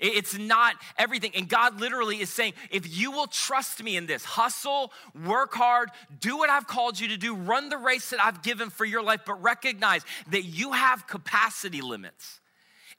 [0.00, 1.32] It's not everything.
[1.34, 4.92] And God literally is saying, if you will trust me in this, hustle,
[5.26, 8.70] work hard, do what I've called you to do, run the race that I've given
[8.70, 12.40] for your life, but recognize that you have capacity limits.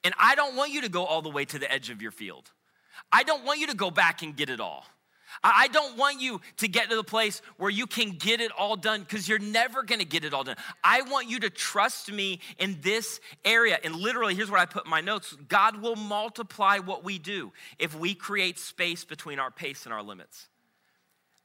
[0.04, 2.12] And I don't want you to go all the way to the edge of your
[2.12, 2.52] field.
[3.12, 4.86] I don't want you to go back and get it all.
[5.44, 8.76] I don't want you to get to the place where you can get it all
[8.76, 10.58] done because you're never gonna get it all done.
[10.84, 13.80] I want you to trust me in this area.
[13.84, 17.52] And literally, here's what I put in my notes God will multiply what we do
[17.78, 20.48] if we create space between our pace and our limits.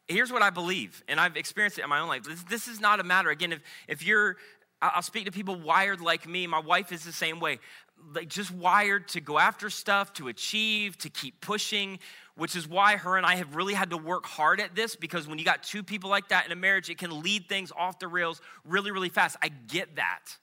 [0.07, 2.25] Here's what I believe, and I've experienced it in my own life.
[2.25, 4.37] This, this is not a matter, again, if, if you're,
[4.83, 6.47] I'll speak to people wired like me.
[6.47, 7.59] My wife is the same way
[8.15, 11.99] like just wired to go after stuff, to achieve, to keep pushing
[12.37, 15.29] which is why her and I have really had to work hard at this because
[15.29, 17.99] when you got two people like that in a marriage, it can lead things off
[17.99, 19.37] the rails really, really fast.
[19.41, 20.37] I get that.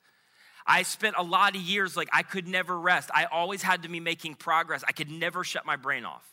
[0.65, 3.09] I spent a lot of years like I could never rest.
[3.13, 4.83] I always had to be making progress.
[4.87, 6.25] I could never shut my brain off.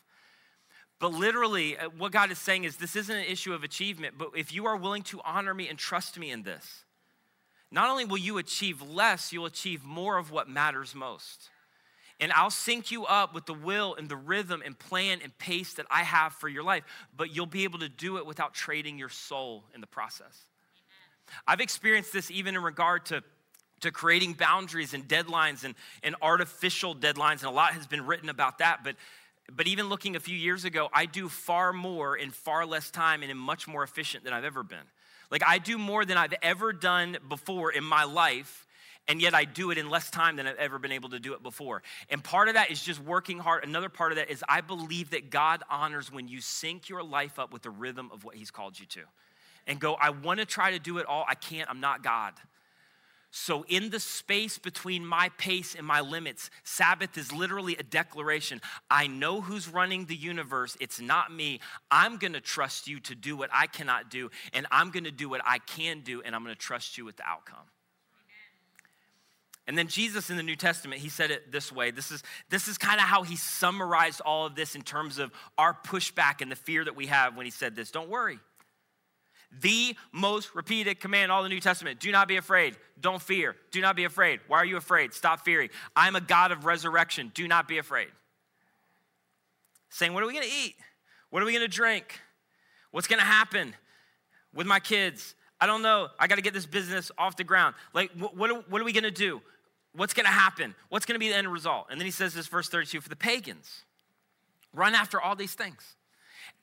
[1.00, 4.30] But literally, uh, what God is saying is this isn't an issue of achievement, but
[4.36, 6.84] if you are willing to honor me and trust me in this,
[7.70, 11.50] not only will you achieve less, you'll achieve more of what matters most
[12.20, 15.74] and I'll sync you up with the will and the rhythm and plan and pace
[15.74, 16.82] that I have for your life,
[17.16, 20.46] but you'll be able to do it without trading your soul in the process.
[21.46, 23.22] I've experienced this even in regard to,
[23.80, 28.30] to creating boundaries and deadlines and, and artificial deadlines, and a lot has been written
[28.30, 28.82] about that.
[28.82, 28.96] But,
[29.54, 33.22] but even looking a few years ago, I do far more in far less time
[33.22, 34.78] and in much more efficient than I've ever been.
[35.30, 38.66] Like, I do more than I've ever done before in my life
[39.08, 41.32] and yet I do it in less time than I've ever been able to do
[41.32, 41.82] it before.
[42.10, 43.64] And part of that is just working hard.
[43.64, 47.38] Another part of that is I believe that God honors when you sync your life
[47.38, 49.00] up with the rhythm of what He's called you to.
[49.66, 51.24] And go, I want to try to do it all.
[51.26, 51.68] I can't.
[51.70, 52.34] I'm not God.
[53.30, 58.62] So, in the space between my pace and my limits, Sabbath is literally a declaration.
[58.90, 60.78] I know who's running the universe.
[60.80, 61.60] It's not me.
[61.90, 65.10] I'm going to trust you to do what I cannot do, and I'm going to
[65.10, 67.66] do what I can do, and I'm going to trust you with the outcome.
[69.66, 71.90] And then Jesus in the New Testament, he said it this way.
[71.90, 75.30] This is, this is kind of how he summarized all of this in terms of
[75.58, 77.90] our pushback and the fear that we have when he said this.
[77.90, 78.38] Don't worry.
[79.50, 82.76] The most repeated command all the New Testament do not be afraid.
[83.00, 83.56] Don't fear.
[83.70, 84.40] Do not be afraid.
[84.46, 85.14] Why are you afraid?
[85.14, 85.70] Stop fearing.
[85.96, 87.32] I'm a God of resurrection.
[87.34, 88.08] Do not be afraid.
[89.88, 90.74] Saying, what are we going to eat?
[91.30, 92.20] What are we going to drink?
[92.90, 93.74] What's going to happen
[94.52, 95.34] with my kids?
[95.60, 96.08] I don't know.
[96.18, 97.74] I got to get this business off the ground.
[97.94, 99.40] Like, what, are, what are we going to do?
[99.94, 100.74] What's going to happen?
[100.90, 101.86] What's going to be the end result?
[101.90, 103.84] And then he says this, verse 32 for the pagans,
[104.74, 105.96] run after all these things.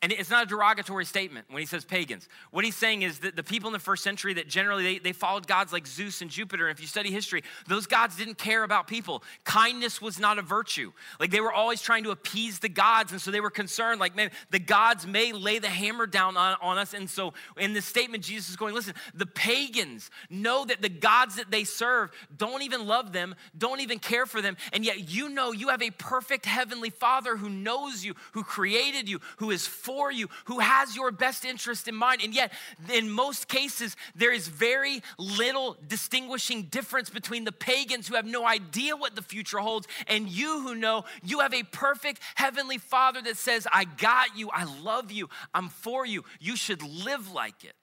[0.02, 2.28] And it's not a derogatory statement when he says pagans.
[2.52, 5.14] What he's saying is that the people in the first century that generally they, they
[5.14, 6.68] followed gods like Zeus and Jupiter.
[6.68, 9.24] And if you study history, those gods didn't care about people.
[9.46, 10.92] Kindness was not a virtue.
[11.20, 13.14] Like they were always trying to appease the gods.
[13.14, 16.58] And so they were concerned, like, man, the gods may lay the hammer down on,
[16.62, 16.94] on us.
[16.94, 21.38] And so in this statement, Jesus is going, listen, the pagans know that the gods
[21.38, 24.56] that they serve don't even love them, don't even care for them.
[24.72, 29.10] And yet you know you have a perfect heavenly father who knows you, who created
[29.10, 32.22] you, who is for you, who has your best interest in mind.
[32.24, 32.52] And yet,
[32.92, 38.46] in most cases, there is very little distinguishing difference between the pagans who have no
[38.46, 43.22] idea what the future holds and you who know you have a perfect heavenly father
[43.22, 46.24] that says, I got you, I love you, I'm for you.
[46.40, 47.76] You should live like it.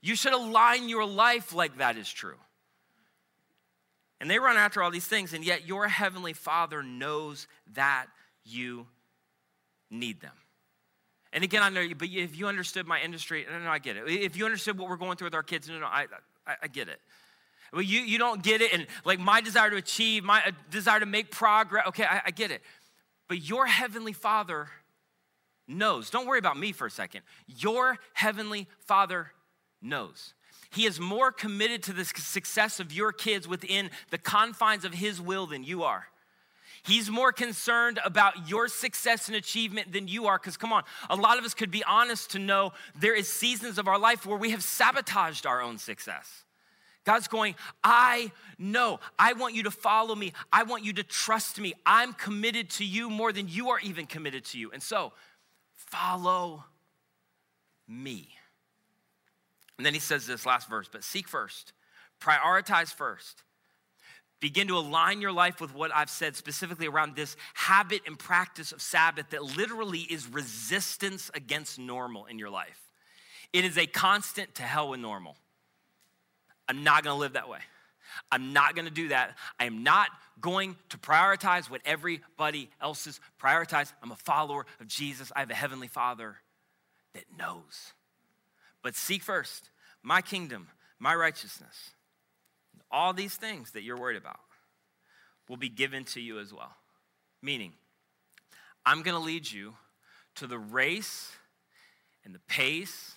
[0.00, 2.38] You should align your life like that is true.
[4.20, 8.06] And they run after all these things, and yet your heavenly Father knows that
[8.44, 8.86] you
[9.90, 10.32] need them.
[11.32, 13.96] And again, I know, you, but if you understood my industry, no, no, I get
[13.96, 14.04] it.
[14.06, 16.06] If you understood what we're going through with our kids, no, no, I,
[16.46, 17.00] I, I get it.
[17.72, 21.00] Well, you, you don't get it, and like my desire to achieve, my uh, desire
[21.00, 22.62] to make progress, okay, I, I get it.
[23.28, 24.68] But your heavenly Father
[25.66, 26.10] knows.
[26.10, 27.22] Don't worry about me for a second.
[27.46, 29.32] Your heavenly Father
[29.82, 30.32] knows.
[30.70, 35.20] He is more committed to the success of your kids within the confines of His
[35.20, 36.06] will than you are.
[36.86, 40.38] He's more concerned about your success and achievement than you are.
[40.38, 43.78] Because, come on, a lot of us could be honest to know there is seasons
[43.78, 46.44] of our life where we have sabotaged our own success.
[47.04, 49.00] God's going, I know.
[49.18, 50.32] I want you to follow me.
[50.52, 51.74] I want you to trust me.
[51.84, 54.70] I'm committed to you more than you are even committed to you.
[54.70, 55.12] And so,
[55.74, 56.64] follow
[57.88, 58.28] me.
[59.76, 61.72] And then he says this last verse, but seek first,
[62.20, 63.42] prioritize first
[64.40, 68.72] Begin to align your life with what I've said specifically around this habit and practice
[68.72, 72.80] of Sabbath that literally is resistance against normal in your life.
[73.52, 75.36] It is a constant to hell with normal.
[76.68, 77.60] I'm not gonna live that way.
[78.30, 79.36] I'm not gonna do that.
[79.58, 83.90] I am not going to prioritize what everybody else is prioritize.
[84.02, 85.32] I'm a follower of Jesus.
[85.34, 86.36] I have a heavenly Father
[87.14, 87.94] that knows.
[88.82, 89.70] But seek first
[90.02, 90.68] my kingdom,
[90.98, 91.92] my righteousness
[92.90, 94.40] all these things that you're worried about
[95.48, 96.72] will be given to you as well.
[97.42, 97.72] Meaning,
[98.84, 99.74] I'm going to lead you
[100.36, 101.32] to the race
[102.24, 103.14] and the pace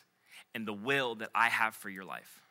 [0.54, 2.42] and the will that I have for your life.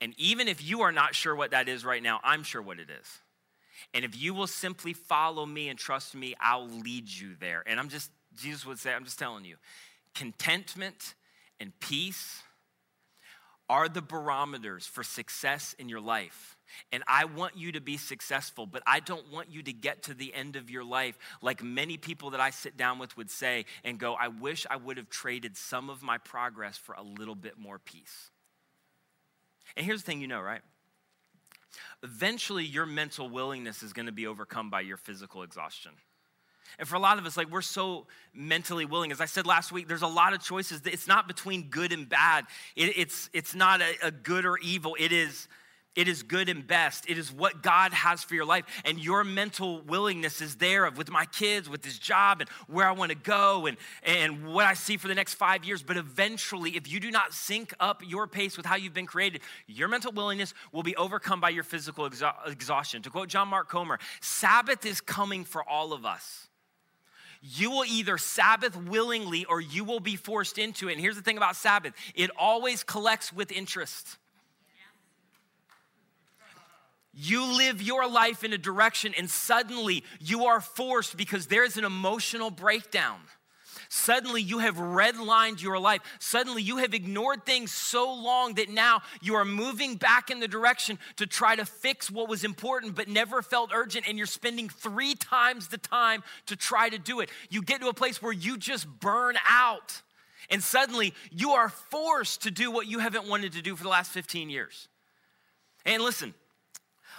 [0.00, 2.78] And even if you are not sure what that is right now, I'm sure what
[2.78, 3.20] it is.
[3.94, 7.62] And if you will simply follow me and trust me, I'll lead you there.
[7.66, 9.56] And I'm just, Jesus would say, I'm just telling you,
[10.14, 11.14] contentment
[11.60, 12.42] and peace
[13.68, 16.56] are the barometers for success in your life.
[16.92, 20.14] And I want you to be successful, but I don't want you to get to
[20.14, 23.66] the end of your life like many people that I sit down with would say
[23.84, 27.34] and go, I wish I would have traded some of my progress for a little
[27.34, 28.30] bit more peace.
[29.76, 30.62] And here's the thing you know, right?
[32.02, 35.92] Eventually, your mental willingness is going to be overcome by your physical exhaustion.
[36.78, 39.12] And for a lot of us, like we're so mentally willing.
[39.12, 40.82] As I said last week, there's a lot of choices.
[40.84, 42.44] It's not between good and bad.
[42.74, 44.96] It, it's, it's not a, a good or evil.
[44.98, 45.48] It is,
[45.96, 47.08] it is good and best.
[47.08, 48.64] It is what God has for your life.
[48.84, 52.86] And your mental willingness is there of with my kids, with this job, and where
[52.86, 55.82] I want to go, and, and what I see for the next five years.
[55.82, 59.40] But eventually, if you do not sync up your pace with how you've been created,
[59.66, 63.00] your mental willingness will be overcome by your physical exha- exhaustion.
[63.02, 66.48] To quote John Mark Comer, Sabbath is coming for all of us
[67.54, 70.92] you will either Sabbath willingly or you will be forced into it.
[70.92, 74.16] And here's the thing about Sabbath it always collects with interest.
[77.18, 81.84] You live your life in a direction, and suddenly you are forced because there's an
[81.84, 83.18] emotional breakdown.
[83.88, 86.02] Suddenly you have redlined your life.
[86.18, 90.48] Suddenly you have ignored things so long that now you are moving back in the
[90.48, 94.68] direction to try to fix what was important but never felt urgent, and you're spending
[94.68, 97.30] three times the time to try to do it.
[97.50, 100.02] You get to a place where you just burn out.
[100.50, 103.88] And suddenly you are forced to do what you haven't wanted to do for the
[103.88, 104.88] last 15 years.
[105.84, 106.34] And listen,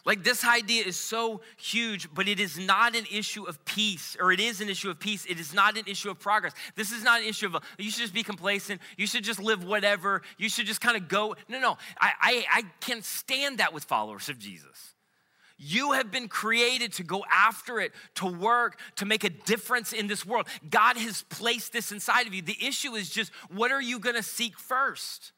[0.08, 4.32] like this idea is so huge, but it is not an issue of peace, or
[4.32, 5.26] it is an issue of peace.
[5.26, 6.54] It is not an issue of progress.
[6.76, 8.80] This is not an issue of you should just be complacent.
[8.96, 10.22] You should just live whatever.
[10.38, 11.36] You should just kind of go.
[11.50, 11.78] No, no.
[12.00, 14.96] I, I, I can't stand that with followers of Jesus.
[15.58, 20.08] You have been created to go after it, to work, to make a difference in
[20.08, 20.48] this world.
[20.70, 22.42] God has placed this inside of you.
[22.42, 25.34] The issue is just what are you gonna seek first?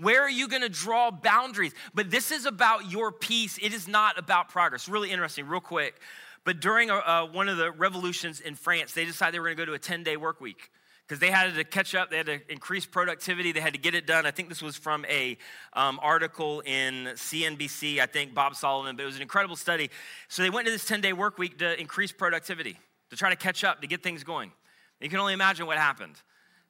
[0.00, 1.72] Where are you going to draw boundaries?
[1.92, 3.58] But this is about your peace.
[3.60, 4.88] It is not about progress.
[4.88, 6.00] Really interesting, real quick.
[6.44, 9.62] But during uh, one of the revolutions in France, they decided they were going to
[9.62, 10.70] go to a 10 day work week
[11.06, 12.10] because they had to catch up.
[12.10, 13.52] They had to increase productivity.
[13.52, 14.24] They had to get it done.
[14.24, 15.36] I think this was from a
[15.74, 17.98] um, article in CNBC.
[17.98, 19.90] I think Bob Sullivan, but it was an incredible study.
[20.28, 22.78] So they went to this 10 day work week to increase productivity,
[23.10, 24.52] to try to catch up, to get things going.
[25.00, 26.14] You can only imagine what happened.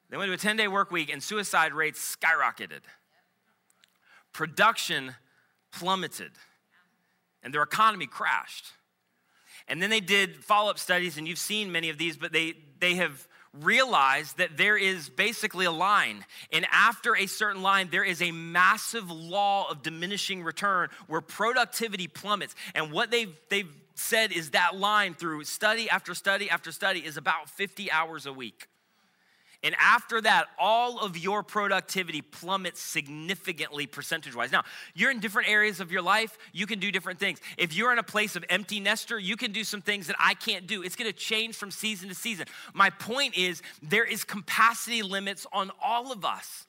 [0.09, 2.81] They went to a 10 day work week and suicide rates skyrocketed
[4.33, 5.15] production
[5.71, 6.31] plummeted
[7.43, 8.65] and their economy crashed.
[9.67, 12.55] And then they did follow up studies, and you've seen many of these, but they,
[12.79, 16.25] they have realized that there is basically a line.
[16.51, 22.07] And after a certain line, there is a massive law of diminishing return where productivity
[22.07, 22.55] plummets.
[22.75, 27.17] And what they've, they've said is that line through study after study after study is
[27.17, 28.67] about 50 hours a week.
[29.63, 34.51] And after that, all of your productivity plummets significantly percentage wise.
[34.51, 34.63] Now,
[34.95, 37.39] you're in different areas of your life, you can do different things.
[37.57, 40.33] If you're in a place of empty nester, you can do some things that I
[40.33, 40.81] can't do.
[40.81, 42.47] It's gonna change from season to season.
[42.73, 46.65] My point is, there is capacity limits on all of us.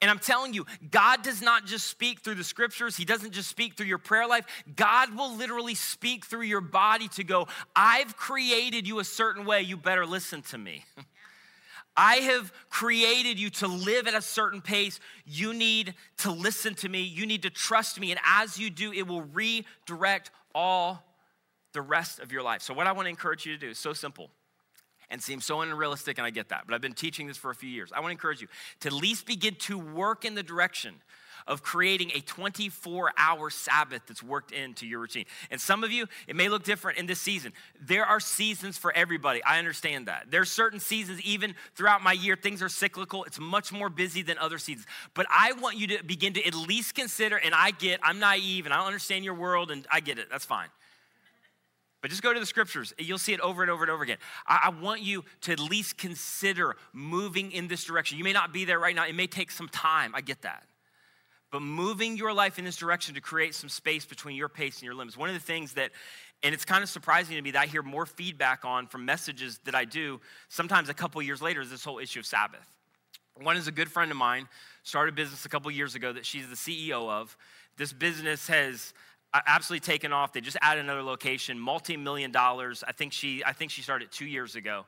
[0.00, 3.48] And I'm telling you, God does not just speak through the scriptures, He doesn't just
[3.48, 4.46] speak through your prayer life.
[4.74, 9.62] God will literally speak through your body to go, I've created you a certain way,
[9.62, 10.84] you better listen to me.
[11.96, 14.98] I have created you to live at a certain pace.
[15.26, 17.02] You need to listen to me.
[17.02, 18.10] You need to trust me.
[18.10, 21.04] And as you do, it will redirect all
[21.72, 22.62] the rest of your life.
[22.62, 24.30] So, what I want to encourage you to do is so simple
[25.10, 27.54] and seems so unrealistic, and I get that, but I've been teaching this for a
[27.54, 27.92] few years.
[27.92, 28.48] I want to encourage you
[28.80, 30.94] to at least begin to work in the direction
[31.46, 35.24] of creating a 24 hour Sabbath that's worked into your routine.
[35.50, 37.52] And some of you, it may look different in this season.
[37.80, 39.42] There are seasons for everybody.
[39.44, 40.26] I understand that.
[40.30, 43.24] There's certain seasons, even throughout my year, things are cyclical.
[43.24, 44.86] It's much more busy than other seasons.
[45.14, 48.64] But I want you to begin to at least consider, and I get, I'm naive
[48.64, 50.28] and I don't understand your world, and I get it.
[50.30, 50.68] That's fine.
[52.02, 52.92] But just go to the scriptures.
[52.98, 54.18] You'll see it over and over and over again.
[54.44, 58.18] I, want you to at least consider moving in this direction.
[58.18, 60.12] You may not be there right now, it may take some time.
[60.14, 60.64] I get that
[61.52, 64.84] but moving your life in this direction to create some space between your pace and
[64.84, 65.18] your limits.
[65.18, 65.90] One of the things that,
[66.42, 69.60] and it's kind of surprising to me that I hear more feedback on from messages
[69.64, 72.66] that I do sometimes a couple years later is this whole issue of Sabbath.
[73.36, 74.48] One is a good friend of mine,
[74.82, 77.36] started a business a couple years ago that she's the CEO of.
[77.76, 78.94] This business has
[79.34, 80.32] uh, absolutely taken off.
[80.32, 82.82] They just added another location, multi-million dollars.
[82.86, 84.86] I think she, I think she started two years ago.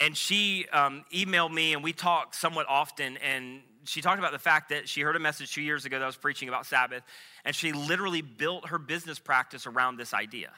[0.00, 3.16] And she um, emailed me, and we talk somewhat often.
[3.18, 6.04] And she talked about the fact that she heard a message two years ago that
[6.04, 7.02] I was preaching about Sabbath,
[7.44, 10.50] and she literally built her business practice around this idea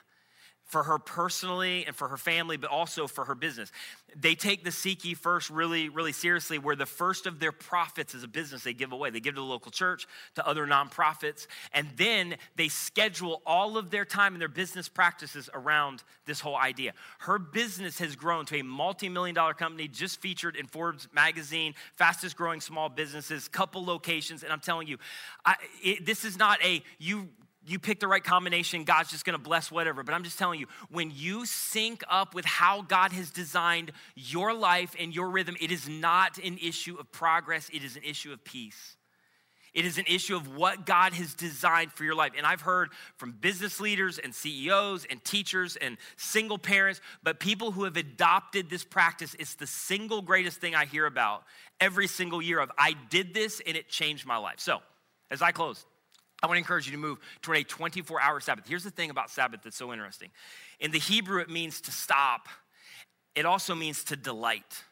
[0.67, 3.71] for her personally and for her family, but also for her business.
[4.15, 8.25] They take the Seek First really, really seriously, where the first of their profits as
[8.25, 9.11] a business they give away.
[9.11, 13.91] They give to the local church, to other nonprofits, and then they schedule all of
[13.91, 16.93] their time and their business practices around this whole idea.
[17.19, 21.75] Her business has grown to a multi million dollar company, just featured in Forbes magazine,
[21.95, 24.99] fastest growing small businesses, couple locations, and I'm telling you,
[25.45, 25.55] I,
[25.85, 27.29] it, this is not a you
[27.67, 30.03] you pick the right combination, God's just gonna bless whatever.
[30.03, 34.55] But I'm just telling you, when you sync up with how God has designed your
[34.55, 38.33] life and your rhythm, it is not an issue of progress, it is an issue
[38.33, 38.97] of peace.
[39.77, 42.33] It is an issue of what God has designed for your life.
[42.35, 47.73] And I've heard from business leaders and CEOs and teachers and single parents, but people
[47.73, 51.43] who have adopted this practice, it's the single greatest thing I hear about
[51.79, 54.61] every single year of I did this and it changed my life.
[54.61, 54.81] So,
[55.31, 55.85] as I close,
[56.43, 58.67] I want to encourage you to move toward a 24 hour Sabbath.
[58.69, 60.31] Here's the thing about Sabbath that's so interesting.
[60.81, 62.49] In the Hebrew, it means to stop,
[63.35, 64.85] it also means to delight.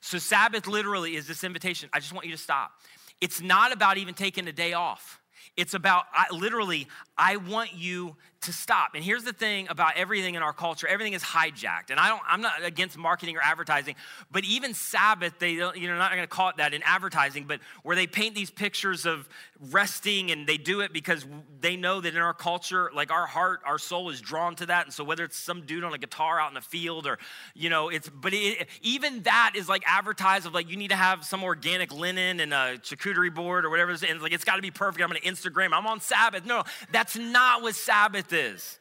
[0.00, 2.72] So, Sabbath literally is this invitation I just want you to stop.
[3.20, 5.20] It's not about even taking a day off.
[5.56, 6.86] It's about I, literally,
[7.18, 8.94] I want you to stop.
[8.94, 11.90] And here's the thing about everything in our culture everything is hijacked.
[11.90, 13.96] And I don't, I'm not against marketing or advertising,
[14.30, 17.60] but even Sabbath, they don't, you know, not gonna call it that in advertising, but
[17.82, 19.28] where they paint these pictures of
[19.70, 21.26] resting and they do it because
[21.60, 24.86] they know that in our culture, like our heart, our soul is drawn to that.
[24.86, 27.18] And so whether it's some dude on a guitar out in the field or,
[27.54, 30.96] you know, it's, but it, even that is like advertised of like, you need to
[30.96, 33.90] have some organic linen and a charcuterie board or whatever.
[33.90, 35.02] It's and like, it's gotta be perfect.
[35.02, 36.46] I'm gonna Instagram, I'm on Sabbath.
[36.46, 38.78] No, that's not what Sabbath is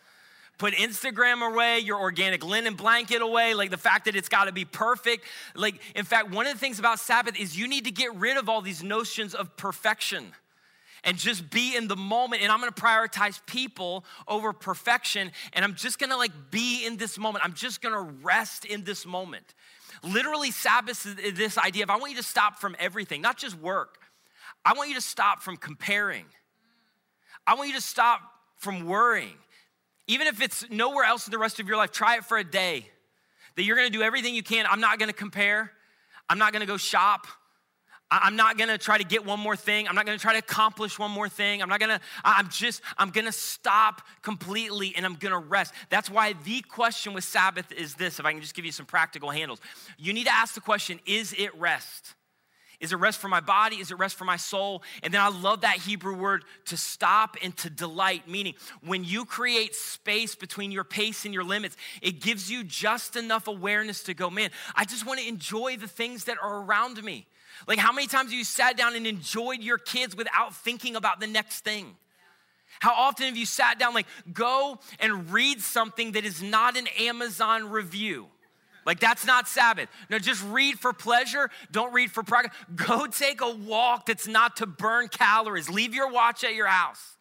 [0.59, 4.51] put Instagram away, your organic linen blanket away, like the fact that it's got to
[4.51, 5.25] be perfect.
[5.55, 8.37] Like, in fact, one of the things about Sabbath is you need to get rid
[8.37, 10.33] of all these notions of perfection
[11.05, 12.43] and just be in the moment.
[12.43, 15.31] And I'm gonna prioritize people over perfection.
[15.53, 17.45] And I'm just gonna like be in this moment.
[17.45, 19.55] I'm just gonna rest in this moment.
[20.03, 23.57] Literally, Sabbath is this idea of I want you to stop from everything, not just
[23.57, 23.97] work.
[24.65, 26.25] I want you to stop from comparing.
[27.47, 28.21] I want you to stop
[28.59, 29.35] from worrying.
[30.07, 32.43] Even if it's nowhere else in the rest of your life, try it for a
[32.43, 32.87] day.
[33.55, 34.65] That you're gonna do everything you can.
[34.69, 35.71] I'm not gonna compare.
[36.29, 37.27] I'm not gonna go shop.
[38.11, 39.87] I'm not gonna try to get one more thing.
[39.87, 41.61] I'm not gonna try to accomplish one more thing.
[41.61, 45.73] I'm not gonna, I'm just, I'm gonna stop completely and I'm gonna rest.
[45.89, 48.87] That's why the question with Sabbath is this if I can just give you some
[48.87, 49.59] practical handles.
[49.97, 52.15] You need to ask the question is it rest?
[52.79, 53.77] Is it rest for my body?
[53.77, 54.83] Is it rest for my soul?
[55.03, 59.25] And then I love that Hebrew word to stop and to delight, meaning when you
[59.25, 64.13] create space between your pace and your limits, it gives you just enough awareness to
[64.13, 67.27] go, man, I just wanna enjoy the things that are around me.
[67.67, 71.19] Like, how many times have you sat down and enjoyed your kids without thinking about
[71.19, 71.97] the next thing?
[72.79, 76.87] How often have you sat down, like, go and read something that is not an
[76.99, 78.27] Amazon review?
[78.89, 79.87] Like, that's not Sabbath.
[80.09, 81.51] No, just read for pleasure.
[81.71, 82.55] Don't read for progress.
[82.73, 85.69] Go take a walk that's not to burn calories.
[85.69, 87.15] Leave your watch at your house.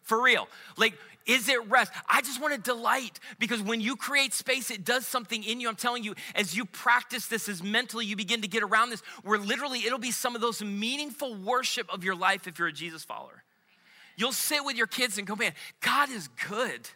[0.00, 0.48] For real.
[0.78, 0.94] Like,
[1.26, 1.92] is it rest?
[2.08, 5.68] I just want to delight because when you create space, it does something in you.
[5.68, 9.02] I'm telling you, as you practice this, as mentally you begin to get around this,
[9.22, 12.72] where literally it'll be some of those meaningful worship of your life if you're a
[12.72, 13.44] Jesus follower.
[14.16, 15.52] You'll sit with your kids and go, man,
[15.82, 16.88] God is good.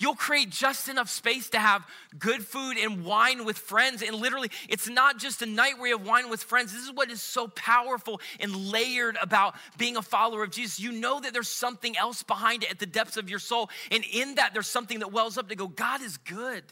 [0.00, 1.86] You'll create just enough space to have
[2.18, 4.02] good food and wine with friends.
[4.02, 6.72] And literally, it's not just a night where you have wine with friends.
[6.72, 10.80] This is what is so powerful and layered about being a follower of Jesus.
[10.80, 13.68] You know that there's something else behind it at the depths of your soul.
[13.90, 16.64] And in that, there's something that wells up to go, God is good.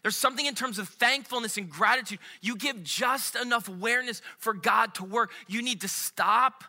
[0.00, 2.18] There's something in terms of thankfulness and gratitude.
[2.40, 5.32] You give just enough awareness for God to work.
[5.48, 6.64] You need to stop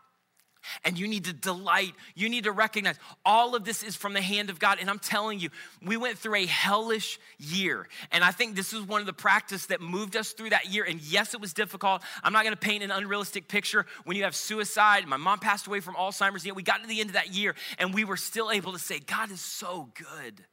[0.83, 1.93] and you need to delight.
[2.15, 4.77] You need to recognize all of this is from the hand of God.
[4.79, 5.49] And I'm telling you,
[5.83, 7.87] we went through a hellish year.
[8.11, 10.83] And I think this is one of the practice that moved us through that year.
[10.83, 12.01] And yes, it was difficult.
[12.23, 15.07] I'm not gonna paint an unrealistic picture when you have suicide.
[15.07, 16.45] My mom passed away from Alzheimer's.
[16.45, 18.79] Yet we got to the end of that year and we were still able to
[18.79, 20.45] say, God is so good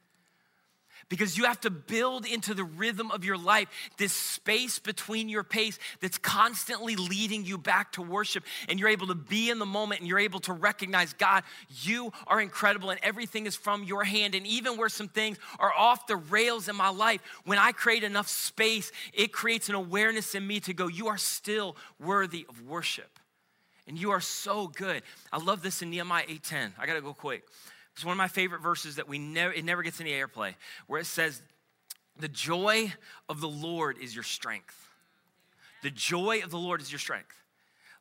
[1.08, 5.44] because you have to build into the rhythm of your life this space between your
[5.44, 8.44] pace that's constantly leading you back to worship.
[8.68, 11.44] And you're able to be in the moment and you're able to recognize, God,
[11.82, 14.34] you are incredible and everything is from your hand.
[14.34, 18.02] And even where some things are off the rails in my life, when I create
[18.02, 22.62] enough space, it creates an awareness in me to go, You are still worthy of
[22.62, 23.18] worship.
[23.88, 25.02] And you are so good.
[25.32, 26.74] I love this in Nehemiah 8:10.
[26.76, 27.44] I gotta go quick.
[27.96, 30.54] It's one of my favorite verses that we never, it never gets any airplay,
[30.86, 31.40] where it says,
[32.18, 32.92] The joy
[33.26, 34.76] of the Lord is your strength.
[35.82, 37.34] The joy of the Lord is your strength.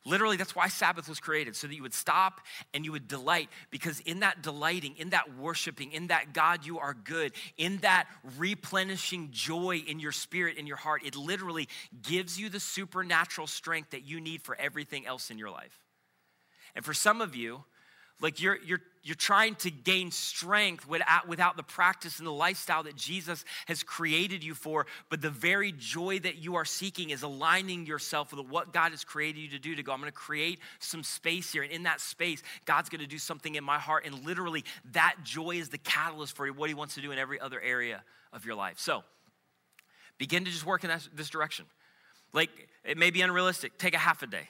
[0.04, 2.42] Literally, that's why Sabbath was created, so that you would stop
[2.74, 3.48] and you would delight.
[3.70, 8.06] Because in that delighting, in that worshiping, in that God, you are good, in that
[8.36, 11.68] replenishing joy in your spirit, in your heart, it literally
[12.02, 15.80] gives you the supernatural strength that you need for everything else in your life.
[16.74, 17.64] And for some of you,
[18.20, 22.32] like you're, you're, you're trying to gain strength without, uh, without the practice and the
[22.32, 24.86] lifestyle that Jesus has created you for.
[25.10, 29.04] But the very joy that you are seeking is aligning yourself with what God has
[29.04, 31.62] created you to do to go, I'm going to create some space here.
[31.62, 34.06] And in that space, God's going to do something in my heart.
[34.06, 37.38] And literally, that joy is the catalyst for what He wants to do in every
[37.38, 38.02] other area
[38.32, 38.78] of your life.
[38.78, 39.04] So
[40.16, 41.66] begin to just work in this direction.
[42.32, 42.50] Like
[42.82, 43.78] it may be unrealistic.
[43.78, 44.48] Take a half a day,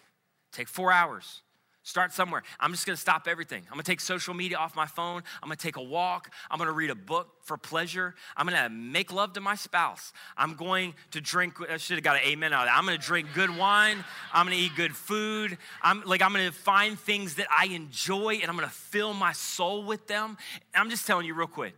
[0.52, 1.42] take four hours
[1.86, 2.42] Start somewhere.
[2.58, 3.62] I'm just gonna stop everything.
[3.68, 5.22] I'm gonna take social media off my phone.
[5.40, 6.32] I'm gonna take a walk.
[6.50, 8.16] I'm gonna read a book for pleasure.
[8.36, 10.12] I'm gonna make love to my spouse.
[10.36, 12.76] I'm going to drink, I should have got an amen out of that.
[12.76, 14.04] I'm gonna drink good wine.
[14.32, 15.58] I'm gonna eat good food.
[15.80, 19.84] I'm like, I'm gonna find things that I enjoy and I'm gonna fill my soul
[19.84, 20.36] with them.
[20.74, 21.74] I'm just telling you real quick.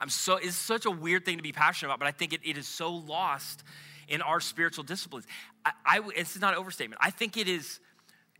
[0.00, 2.40] I'm so, it's such a weird thing to be passionate about, but I think it,
[2.44, 3.62] it is so lost
[4.08, 5.26] in our spiritual disciplines.
[5.64, 7.00] I, I, it's not an overstatement.
[7.00, 7.78] I think it is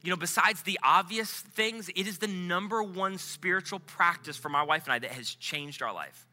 [0.03, 4.63] You know, besides the obvious things, it is the number one spiritual practice for my
[4.63, 6.27] wife and I that has changed our life.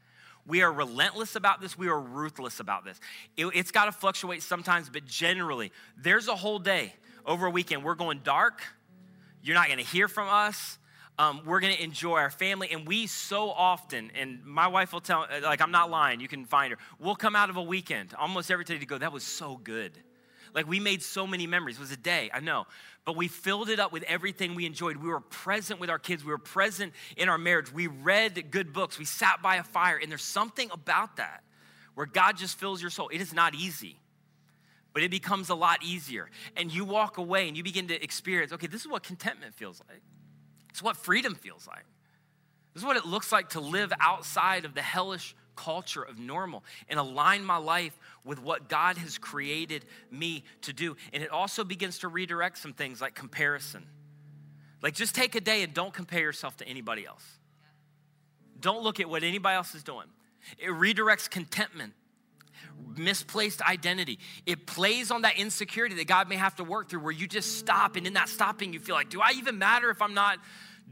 [0.48, 1.76] We are relentless about this.
[1.78, 3.00] We are ruthless about this.
[3.36, 6.94] It, has got to fluctuate sometimes, but generally, there's a whole day
[7.26, 7.84] over a weekend.
[7.84, 8.62] We're going dark.
[9.42, 10.78] You're not going to hear from us.
[11.18, 12.70] Um, we're going to enjoy our family.
[12.72, 16.46] And we so often, and my wife will tell, like, I'm not lying, you can
[16.46, 16.78] find her.
[17.00, 19.98] We'll come out of a weekend almost every day to go, that was so good.
[20.54, 21.78] Like, we made so many memories.
[21.78, 22.66] It was a day, I know
[23.06, 24.98] but we filled it up with everything we enjoyed.
[24.98, 28.74] We were present with our kids, we were present in our marriage, we read good
[28.74, 31.44] books, we sat by a fire, and there's something about that
[31.94, 33.10] where God just fills your soul.
[33.10, 33.98] It is not easy.
[34.92, 36.30] But it becomes a lot easier.
[36.56, 39.82] And you walk away and you begin to experience okay, this is what contentment feels
[39.90, 40.02] like.
[40.70, 41.86] It's what freedom feels like.
[42.74, 46.64] This is what it looks like to live outside of the hellish culture of normal
[46.90, 50.96] and align my life with what God has created me to do.
[51.14, 53.86] And it also begins to redirect some things like comparison.
[54.82, 57.26] Like just take a day and don't compare yourself to anybody else.
[58.60, 60.08] Don't look at what anybody else is doing.
[60.58, 61.94] It redirects contentment,
[62.96, 64.20] misplaced identity.
[64.46, 67.58] It plays on that insecurity that God may have to work through where you just
[67.58, 67.96] stop.
[67.96, 70.40] And in that stopping, you feel like, do I even matter if I'm not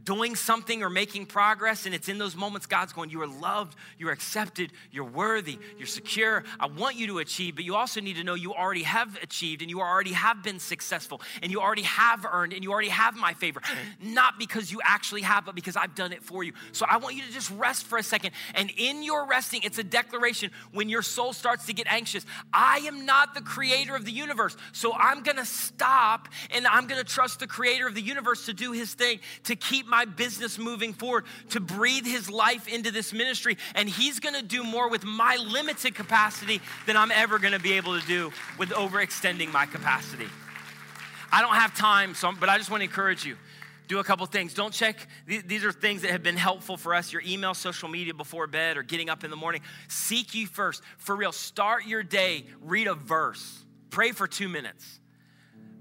[0.04, 1.86] doing something or making progress.
[1.86, 5.88] And it's in those moments God's going, You are loved, you're accepted, you're worthy, you're
[5.88, 6.44] secure.
[6.60, 9.62] I want you to achieve, but you also need to know you already have achieved
[9.62, 13.16] and you already have been successful and you already have earned and you already have
[13.16, 13.62] my favor.
[14.02, 16.54] Not because you actually have, but because I've done it for you.
[16.72, 18.32] So I want you to just rest for a second.
[18.56, 22.80] And in your resting, it's a declaration when your soul starts to get anxious I
[22.80, 24.56] am not the creator of the universe.
[24.72, 28.46] So I'm going to stop and I'm going to trust the creator of the universe
[28.46, 32.92] to do his thing, to keep my business moving forward, to breathe His life into
[32.92, 33.58] this ministry.
[33.76, 38.00] And He's gonna do more with my limited capacity than I'm ever gonna be able
[38.00, 40.28] to do with overextending my capacity.
[41.32, 43.38] I don't have time, so, but I just wanna encourage you
[43.88, 44.54] do a couple things.
[44.54, 48.14] Don't check, these are things that have been helpful for us your email, social media
[48.14, 49.62] before bed, or getting up in the morning.
[49.88, 50.82] Seek you first.
[50.98, 55.00] For real, start your day, read a verse, pray for two minutes.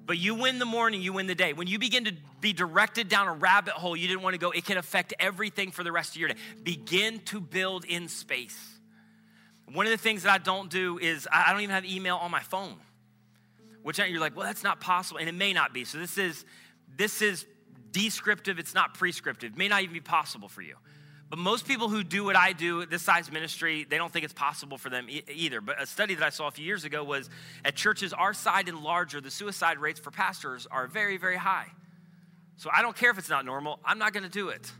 [0.04, 1.52] But you win the morning, you win the day.
[1.52, 4.50] When you begin to be directed down a rabbit hole you didn't want to go,
[4.50, 6.36] it can affect everything for the rest of your day.
[6.62, 8.58] Begin to build in space.
[9.72, 12.30] One of the things that I don't do is I don't even have email on
[12.30, 12.76] my phone.
[13.82, 15.84] Which you're like, well, that's not possible, and it may not be.
[15.84, 16.44] So this is
[16.96, 17.46] this is
[17.90, 19.52] descriptive, it's not prescriptive.
[19.52, 20.76] It may not even be possible for you.
[21.32, 24.34] But most people who do what I do, this size ministry, they don't think it's
[24.34, 25.62] possible for them e- either.
[25.62, 27.30] But a study that I saw a few years ago was
[27.64, 31.68] at churches our size and larger, the suicide rates for pastors are very, very high.
[32.58, 34.70] So I don't care if it's not normal, I'm not gonna do it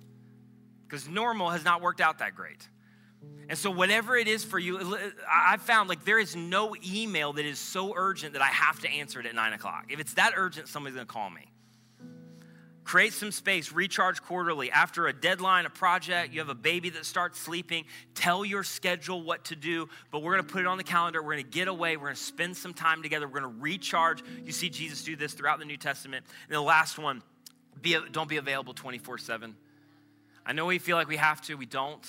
[0.86, 2.68] because normal has not worked out that great.
[3.48, 7.46] And so, whatever it is for you, I've found like there is no email that
[7.46, 9.86] is so urgent that I have to answer it at nine o'clock.
[9.88, 11.51] If it's that urgent, somebody's gonna call me.
[12.84, 14.70] Create some space, recharge quarterly.
[14.70, 19.22] After a deadline, a project, you have a baby that starts sleeping, tell your schedule
[19.22, 21.22] what to do, but we're gonna put it on the calendar.
[21.22, 21.96] We're gonna get away.
[21.96, 23.28] We're gonna spend some time together.
[23.28, 24.22] We're gonna recharge.
[24.44, 26.26] You see Jesus do this throughout the New Testament.
[26.48, 27.22] And the last one,
[27.80, 29.54] be, don't be available 24 7.
[30.44, 32.04] I know we feel like we have to, we don't.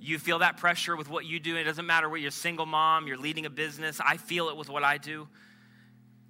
[0.00, 1.56] You feel that pressure with what you do.
[1.56, 4.00] It doesn't matter whether you're a single mom, you're leading a business.
[4.04, 5.28] I feel it with what I do.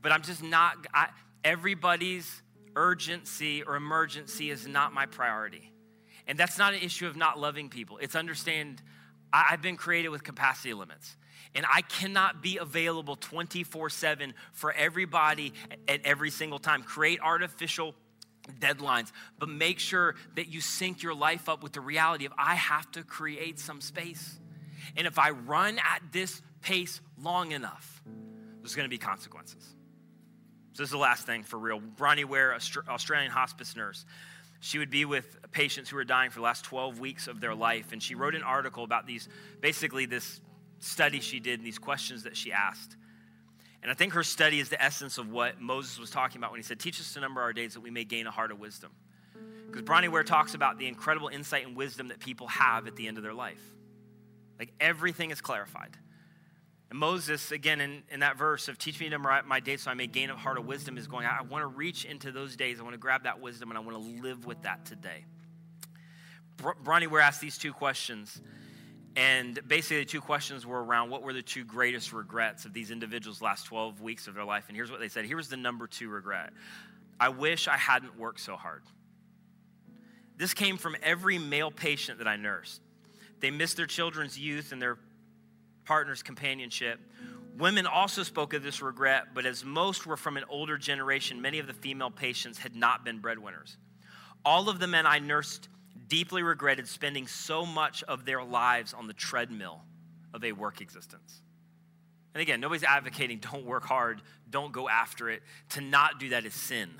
[0.02, 1.08] But I'm just not, I,
[1.42, 2.42] everybody's
[2.76, 5.72] urgency or emergency is not my priority.
[6.28, 7.98] And that's not an issue of not loving people.
[7.98, 8.82] It's understand
[9.32, 11.16] I've been created with capacity limits.
[11.54, 15.52] And I cannot be available 24 7 for everybody
[15.88, 16.82] at every single time.
[16.82, 17.94] Create artificial
[18.60, 22.54] deadlines, but make sure that you sync your life up with the reality of I
[22.54, 24.38] have to create some space.
[24.96, 28.02] And if I run at this pace long enough,
[28.60, 29.74] there's gonna be consequences.
[30.76, 31.80] So this is the last thing for real.
[31.80, 34.04] Bronnie Ware, Australian hospice nurse.
[34.60, 37.54] She would be with patients who were dying for the last 12 weeks of their
[37.54, 37.92] life.
[37.92, 39.26] And she wrote an article about these,
[39.62, 40.38] basically, this
[40.80, 42.94] study she did and these questions that she asked.
[43.80, 46.60] And I think her study is the essence of what Moses was talking about when
[46.60, 48.60] he said, Teach us to number our days that we may gain a heart of
[48.60, 48.90] wisdom.
[49.68, 53.08] Because Bronnie Ware talks about the incredible insight and wisdom that people have at the
[53.08, 53.62] end of their life.
[54.58, 55.96] Like everything is clarified.
[56.90, 59.90] And Moses, again, in, in that verse of teach me to number my days so
[59.90, 62.54] I may gain a heart of wisdom, is going, I want to reach into those
[62.56, 62.78] days.
[62.78, 65.24] I want to grab that wisdom and I want to live with that today.
[66.56, 68.40] Bronnie Ware asked these two questions.
[69.16, 72.90] And basically, the two questions were around what were the two greatest regrets of these
[72.90, 74.64] individuals' last 12 weeks of their life.
[74.68, 76.52] And here's what they said here was the number two regret
[77.18, 78.82] I wish I hadn't worked so hard.
[80.36, 82.82] This came from every male patient that I nursed.
[83.40, 84.98] They missed their children's youth and their
[85.86, 87.00] partner's companionship,
[87.58, 91.58] Women also spoke of this regret, but as most were from an older generation, many
[91.58, 93.78] of the female patients had not been breadwinners.
[94.44, 95.68] All of the men I nursed
[96.06, 99.80] deeply regretted spending so much of their lives on the treadmill
[100.34, 101.40] of a work existence.
[102.34, 104.20] And again, nobody's advocating don't work hard,
[104.50, 105.42] don't go after it.
[105.70, 106.90] To not do that is sin.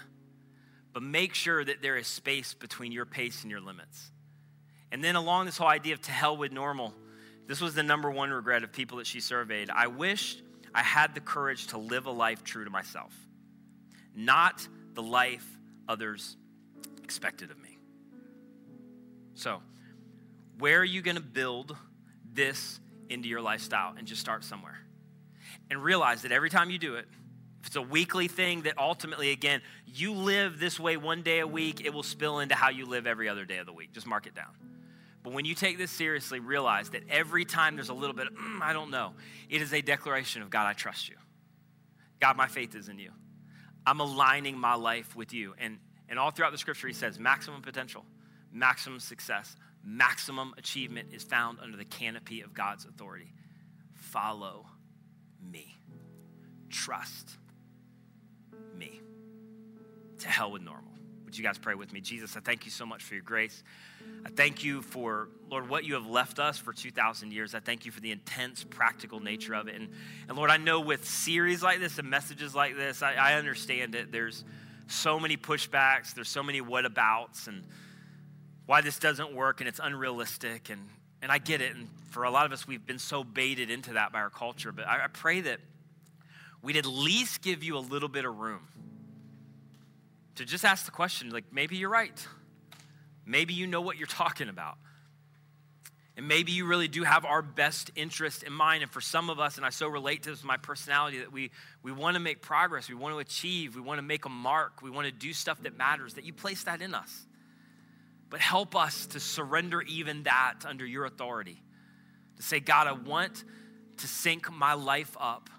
[0.95, 4.11] But make sure that there is space between your pace and your limits.
[4.91, 6.95] And then, along this whole idea of to hell with normal,
[7.47, 9.71] this was the number one regret of people that she surveyed.
[9.71, 10.43] I wished
[10.75, 13.15] I had the courage to live a life true to myself,
[14.15, 15.47] not the life
[15.89, 16.37] others
[17.03, 17.79] expected of me.
[19.35, 19.63] So,
[20.59, 21.77] where are you going to build
[22.33, 24.79] this into your lifestyle and just start somewhere?
[25.71, 27.07] And realize that every time you do it,
[27.61, 31.47] if it's a weekly thing that ultimately, again, you live this way one day a
[31.47, 33.93] week, it will spill into how you live every other day of the week.
[33.93, 34.55] Just mark it down.
[35.27, 38.63] But when you take this seriously, realize that every time there's a little bit mm,
[38.63, 39.13] I don't know,
[39.51, 41.17] it is a declaration of God, I trust you.
[42.21, 43.11] God, my faith is in you.
[43.85, 45.57] I'm aligning my life with you.
[45.59, 48.05] And, and all throughout the scripture, he says maximum potential,
[48.53, 53.33] maximum success, maximum achievement is found under the canopy of God's authority.
[53.95, 54.65] Follow
[55.43, 55.77] me.
[56.71, 57.31] Trust
[58.79, 59.01] me.
[60.21, 60.93] To hell with normal.
[61.25, 62.01] Would you guys pray with me?
[62.01, 63.65] Jesus, I thank you so much for your grace.
[64.27, 67.55] I thank you for, Lord, what you have left us for 2,000 years.
[67.55, 69.77] I thank you for the intense, practical nature of it.
[69.77, 69.89] And,
[70.29, 73.95] and Lord, I know with series like this and messages like this, I, I understand
[73.95, 74.11] it.
[74.11, 74.45] There's
[74.89, 77.63] so many pushbacks, there's so many whatabouts, and
[78.67, 80.71] why this doesn't work, and it's unrealistic.
[80.71, 80.89] And,
[81.23, 81.77] and I get it.
[81.77, 84.73] And for a lot of us, we've been so baited into that by our culture.
[84.73, 85.61] But I, I pray that
[86.63, 88.67] we'd at least give you a little bit of room
[90.35, 92.27] to just ask the question like, maybe you're right.
[93.27, 94.79] Maybe you know what you're talking about.
[96.17, 98.83] And maybe you really do have our best interest in mind.
[98.83, 101.51] And for some of us, and I so relate to this my personality, that we,
[101.83, 104.81] we want to make progress, we want to achieve, we want to make a mark,
[104.81, 107.27] we want to do stuff that matters, that you place that in us.
[108.31, 111.63] But help us to surrender even that under your authority.
[112.37, 113.45] To say, God, I want
[113.99, 115.51] to sync my life up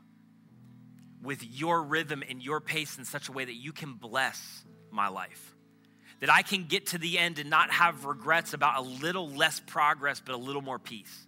[1.22, 5.08] with your rhythm and your pace in such a way that you can bless my
[5.08, 5.57] life
[6.20, 9.60] that I can get to the end and not have regrets about a little less
[9.60, 11.28] progress, but a little more peace.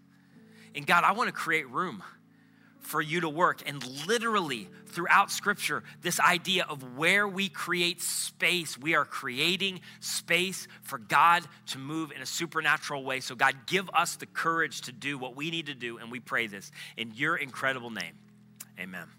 [0.75, 2.03] And God, I want to create room
[2.79, 3.61] for you to work.
[3.67, 10.67] And literally throughout Scripture, this idea of where we create space, we are creating space
[10.81, 13.19] for God to move in a supernatural way.
[13.19, 15.97] So, God, give us the courage to do what we need to do.
[15.97, 18.13] And we pray this in your incredible name.
[18.79, 19.18] Amen.